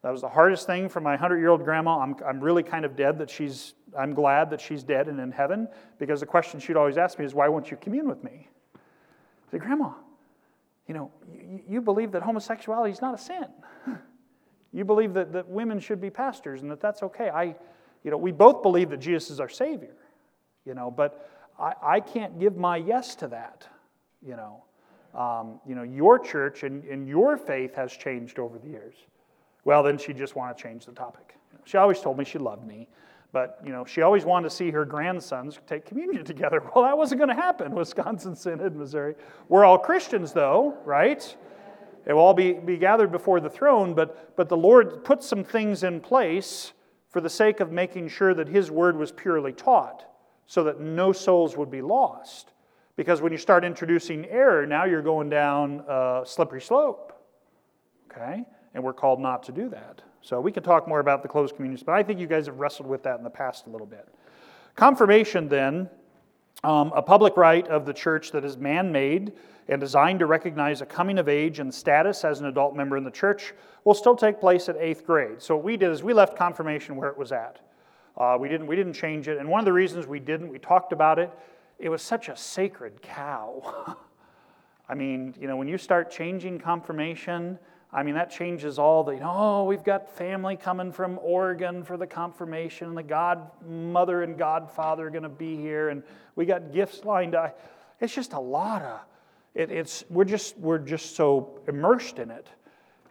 [0.03, 1.99] That was the hardest thing for my 100 year old grandma.
[1.99, 5.31] I'm, I'm really kind of dead that she's, I'm glad that she's dead and in
[5.31, 5.67] heaven
[5.97, 8.47] because the question she'd always ask me is, Why won't you commune with me?
[8.75, 9.93] I said, Grandma,
[10.87, 13.47] you know, you, you believe that homosexuality is not a sin.
[14.71, 17.29] you believe that, that women should be pastors and that that's okay.
[17.29, 17.55] I,
[18.03, 19.95] you know, we both believe that Jesus is our Savior,
[20.63, 21.29] you know, but
[21.59, 23.67] I, I can't give my yes to that,
[24.21, 24.63] you know
[25.17, 28.95] um, you know, your church and, and your faith has changed over the years.
[29.65, 31.35] Well, then she just wanted to change the topic.
[31.65, 32.87] She always told me she loved me,
[33.33, 36.63] but you know, she always wanted to see her grandsons take communion together.
[36.73, 37.73] Well, that wasn't going to happen.
[37.73, 39.15] Wisconsin Synod, Missouri.
[39.49, 41.35] We're all Christians, though, right?
[42.05, 45.43] It will all be, be gathered before the throne, but, but the Lord put some
[45.43, 46.71] things in place
[47.09, 50.05] for the sake of making sure that His word was purely taught,
[50.45, 52.53] so that no souls would be lost.
[52.97, 57.13] Because when you start introducing error, now you're going down a slippery slope.
[58.11, 58.43] Okay?
[58.73, 60.01] And we're called not to do that.
[60.21, 62.59] So we can talk more about the closed communities, but I think you guys have
[62.59, 64.09] wrestled with that in the past a little bit.
[64.75, 65.89] Confirmation, then,
[66.63, 69.33] um, a public rite of the church that is man made
[69.69, 73.03] and designed to recognize a coming of age and status as an adult member in
[73.03, 75.41] the church, will still take place at eighth grade.
[75.41, 77.59] So what we did is we left confirmation where it was at.
[78.15, 79.37] Uh, we, didn't, we didn't change it.
[79.37, 81.31] And one of the reasons we didn't, we talked about it,
[81.79, 83.97] it was such a sacred cow.
[84.89, 87.59] I mean, you know, when you start changing confirmation,
[87.91, 91.83] I mean, that changes all the, you know, oh, we've got family coming from Oregon
[91.83, 96.03] for the confirmation, and the godmother and godfather are going to be here, and
[96.35, 97.59] we got gifts lined up.
[97.99, 98.99] It's just a lot of,
[99.55, 102.47] it, it's, we're just, we're just so immersed in it.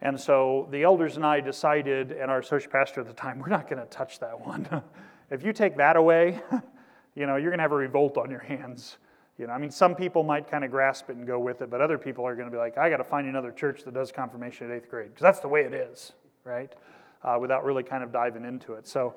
[0.02, 3.48] And so the elders and I decided, and our associate pastor at the time, we're
[3.48, 4.68] not going to touch that one.
[5.30, 6.40] if you take that away,
[7.16, 8.98] you know, you're going to have a revolt on your hands.
[9.38, 11.68] You know, I mean, some people might kind of grasp it and go with it,
[11.68, 13.92] but other people are going to be like, I got to find another church that
[13.92, 16.12] does confirmation at eighth grade, because that's the way it is,
[16.44, 16.72] right?
[17.22, 18.86] Uh, without really kind of diving into it.
[18.86, 19.14] So,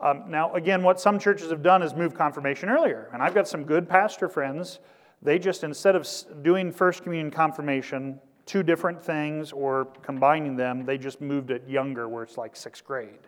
[0.00, 3.10] um, now, again, what some churches have done is move confirmation earlier.
[3.12, 4.78] And I've got some good pastor friends.
[5.22, 6.06] They just, instead of
[6.42, 12.08] doing First Communion confirmation, two different things, or combining them, they just moved it younger,
[12.08, 13.26] where it's like sixth grade.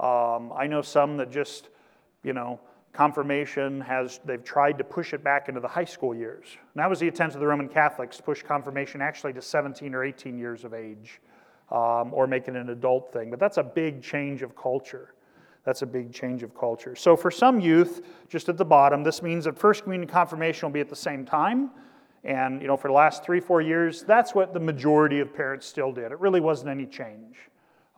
[0.00, 1.68] Um, I know some that just,
[2.22, 2.58] you know,
[2.92, 6.46] confirmation has they've tried to push it back into the high school years.
[6.74, 9.94] And that was the attempt of the roman catholics to push confirmation actually to 17
[9.94, 11.20] or 18 years of age
[11.70, 13.30] um, or make it an adult thing.
[13.30, 15.14] But that's a big change of culture.
[15.64, 16.94] That's a big change of culture.
[16.96, 20.74] So for some youth just at the bottom this means that first communion confirmation will
[20.74, 21.70] be at the same time.
[22.24, 25.66] And you know for the last three four years that's what the majority of parents
[25.66, 26.12] still did.
[26.12, 27.36] It really wasn't any change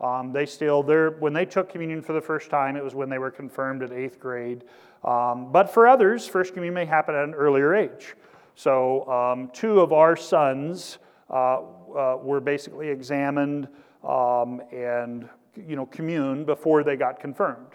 [0.01, 3.17] um, they still, when they took communion for the first time, it was when they
[3.17, 4.63] were confirmed at eighth grade.
[5.03, 8.15] Um, but for others, First Communion may happen at an earlier age.
[8.55, 10.97] So, um, two of our sons
[11.29, 13.67] uh, uh, were basically examined
[14.03, 17.73] um, and you know, communed before they got confirmed.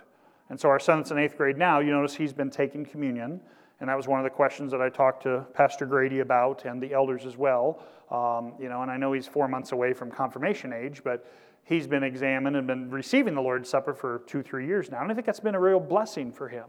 [0.48, 3.40] And so our son that's in eighth grade now, you notice he's been taking communion.
[3.80, 6.82] And that was one of the questions that I talked to Pastor Grady about and
[6.82, 7.82] the elders as well.
[8.10, 11.26] Um, you know, and I know he's four months away from confirmation age, but
[11.70, 15.00] he's been examined and been receiving the Lord's Supper for two, three years now.
[15.00, 16.66] And I think that's been a real blessing for him.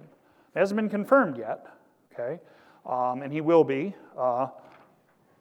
[0.56, 1.68] It hasn't been confirmed yet,
[2.14, 2.40] okay?
[2.86, 4.48] Um, and he will be, uh,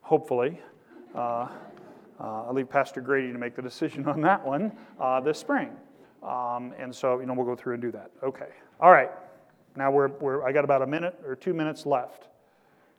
[0.00, 0.60] hopefully.
[1.14, 1.46] Uh,
[2.18, 5.70] uh, I'll leave Pastor Grady to make the decision on that one uh, this spring.
[6.22, 8.10] Um, and so, you know, we'll go through and do that.
[8.22, 8.48] Okay.
[8.80, 9.10] All right.
[9.76, 12.28] Now we're, we're, I got about a minute or two minutes left.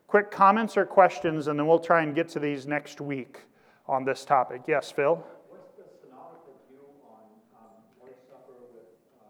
[0.06, 3.40] Quick comments or questions, and then we'll try and get to these next week
[3.86, 4.62] on this topic.
[4.66, 5.16] Yes, Phil?
[5.48, 9.24] What's the synodical view on um, Lord's Supper with uh,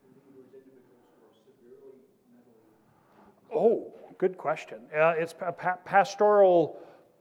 [0.00, 2.64] believers, individuals who are severely mentally?
[3.54, 4.78] Oh, good question.
[4.94, 6.78] Uh, it's a pa- pastoral,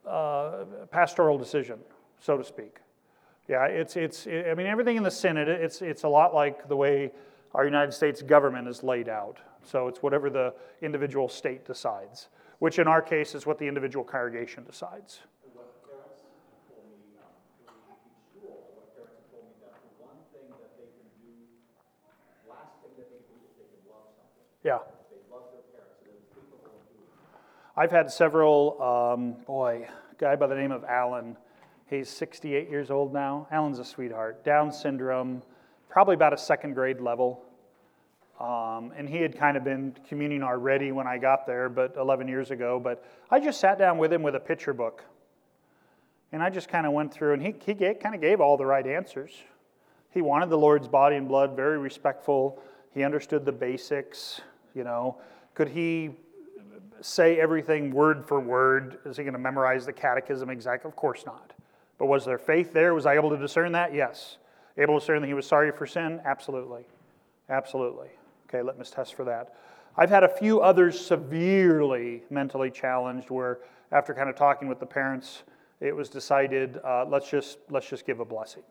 [0.07, 1.79] uh, pastoral decision,
[2.19, 2.77] so to speak.
[3.47, 6.77] Yeah, it's, it's, I mean, everything in the Synod, it's, it's a lot like the
[6.77, 7.11] way
[7.53, 9.39] our United States government is laid out.
[9.63, 12.29] So it's whatever the individual state decides,
[12.59, 15.19] which in our case is what the individual congregation decides.
[24.63, 24.79] Yeah.
[25.11, 27.27] They love their parents, and they're capable of doing it.
[27.75, 29.87] I've had several, um, boy,
[30.19, 31.35] guy by the name of Alan.
[31.89, 33.47] He's 68 years old now.
[33.49, 34.45] Alan's a sweetheart.
[34.45, 35.41] Down syndrome,
[35.89, 37.43] probably about a second grade level.
[38.39, 42.27] Um, and he had kind of been communing already when I got there, but 11
[42.27, 42.79] years ago.
[42.79, 45.03] But I just sat down with him with a picture book.
[46.31, 48.55] And I just kind of went through, and he, he gave, kind of gave all
[48.55, 49.31] the right answers.
[50.11, 52.61] He wanted the Lord's body and blood, very respectful.
[52.93, 54.41] He understood the basics,
[54.75, 55.17] you know.
[55.55, 56.11] Could he
[57.03, 58.99] say everything word for word?
[59.05, 60.89] Is he going to memorize the catechism exactly?
[60.89, 61.53] Of course not.
[61.97, 62.93] But was there faith there?
[62.93, 63.93] Was I able to discern that?
[63.93, 64.37] Yes.
[64.77, 66.21] Able to discern that he was sorry for sin?
[66.25, 66.85] Absolutely.
[67.49, 68.09] Absolutely.
[68.47, 69.55] Okay, let me test for that.
[69.95, 73.59] I've had a few others severely mentally challenged where,
[73.91, 75.43] after kind of talking with the parents,
[75.79, 78.63] it was decided uh, let's just let's just give a blessing,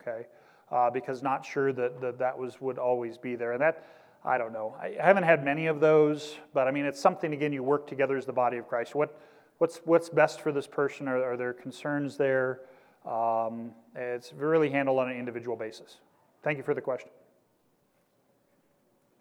[0.00, 0.26] okay?
[0.70, 3.84] Uh, because not sure that, that that was would always be there, and that
[4.24, 4.74] I don't know.
[4.80, 7.52] I haven't had many of those, but I mean it's something again.
[7.52, 8.94] You work together as the body of Christ.
[8.94, 9.20] What
[9.58, 11.08] what's what's best for this person?
[11.08, 12.60] Are, are there concerns there?
[13.04, 15.98] Um, it's really handled on an individual basis.
[16.42, 17.10] Thank you for the question.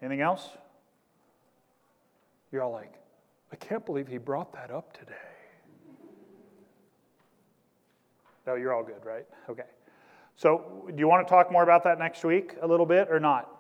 [0.02, 0.50] Anything else?
[2.52, 2.94] You're all like,
[3.52, 5.14] I can't believe he brought that up today.
[8.46, 9.26] No, you're all good, right?
[9.50, 9.64] Okay.
[10.36, 13.20] So, do you want to talk more about that next week a little bit or
[13.20, 13.53] not?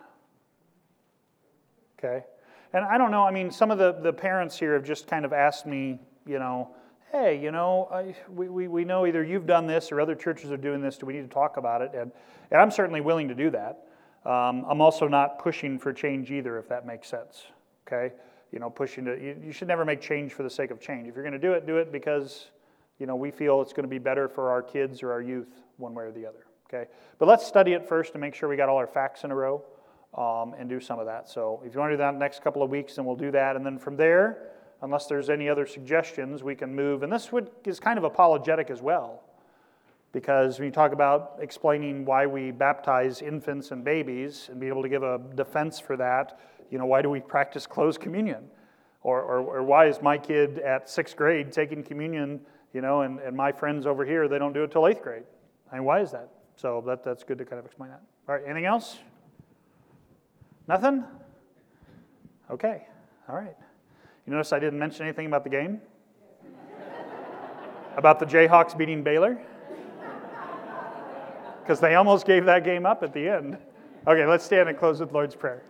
[2.04, 2.26] Okay.
[2.74, 5.26] And I don't know, I mean, some of the, the parents here have just kind
[5.26, 6.70] of asked me, you know,
[7.12, 10.51] hey, you know, I, we, we, we know either you've done this or other churches
[10.51, 10.97] are doing this.
[10.97, 11.91] Do we need to talk about it?
[11.93, 12.12] And,
[12.49, 13.86] and I'm certainly willing to do that.
[14.26, 17.43] Um, I'm also not pushing for change either, if that makes sense.
[17.86, 18.16] Okay?
[18.51, 21.08] You know, pushing to, you, you should never make change for the sake of change.
[21.08, 22.47] If you're going to do it, do it because,
[22.97, 25.62] you know, we feel it's going to be better for our kids or our youth
[25.78, 26.47] one way or the other.
[26.68, 26.89] Okay?
[27.20, 29.36] But let's study it first to make sure we got all our facts in a
[29.36, 29.64] row
[30.16, 31.30] um, and do some of that.
[31.30, 33.55] So if you want to do that next couple of weeks, then we'll do that.
[33.55, 34.49] And then from there,
[34.82, 37.03] unless there's any other suggestions, we can move.
[37.03, 39.24] And this would, is kind of apologetic as well.
[40.11, 44.84] Because when you talk about explaining why we baptize infants and babies and be able
[44.84, 46.39] to give a defense for that,
[46.70, 48.43] you know, why do we practice closed communion?
[49.01, 52.39] Or, or, or why is my kid at sixth grade taking communion,
[52.74, 55.24] you know, and, and my friends over here, they don't do it till eighth grade?
[55.72, 56.30] I mean, why is that?
[56.55, 58.01] So that, that's good to kind of explain that.
[58.30, 58.99] All right, anything else?
[60.68, 61.03] Nothing?
[62.49, 62.88] Okay,
[63.28, 63.55] all right.
[64.26, 65.82] You notice I didn't mention anything about the game?
[67.97, 69.41] about the Jayhawks beating Baylor?
[71.61, 73.57] because they almost gave that game up at the end.
[74.07, 75.64] Okay, let's stand and close with Lord's Prayer.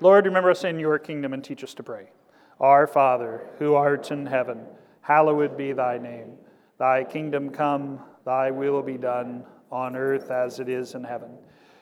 [0.00, 2.10] Lord, remember us in your kingdom and teach us to pray.
[2.60, 4.62] Our Father, who art in heaven,
[5.00, 6.34] hallowed be thy name.
[6.78, 11.30] Thy kingdom come, thy will be done, on earth as it is in heaven.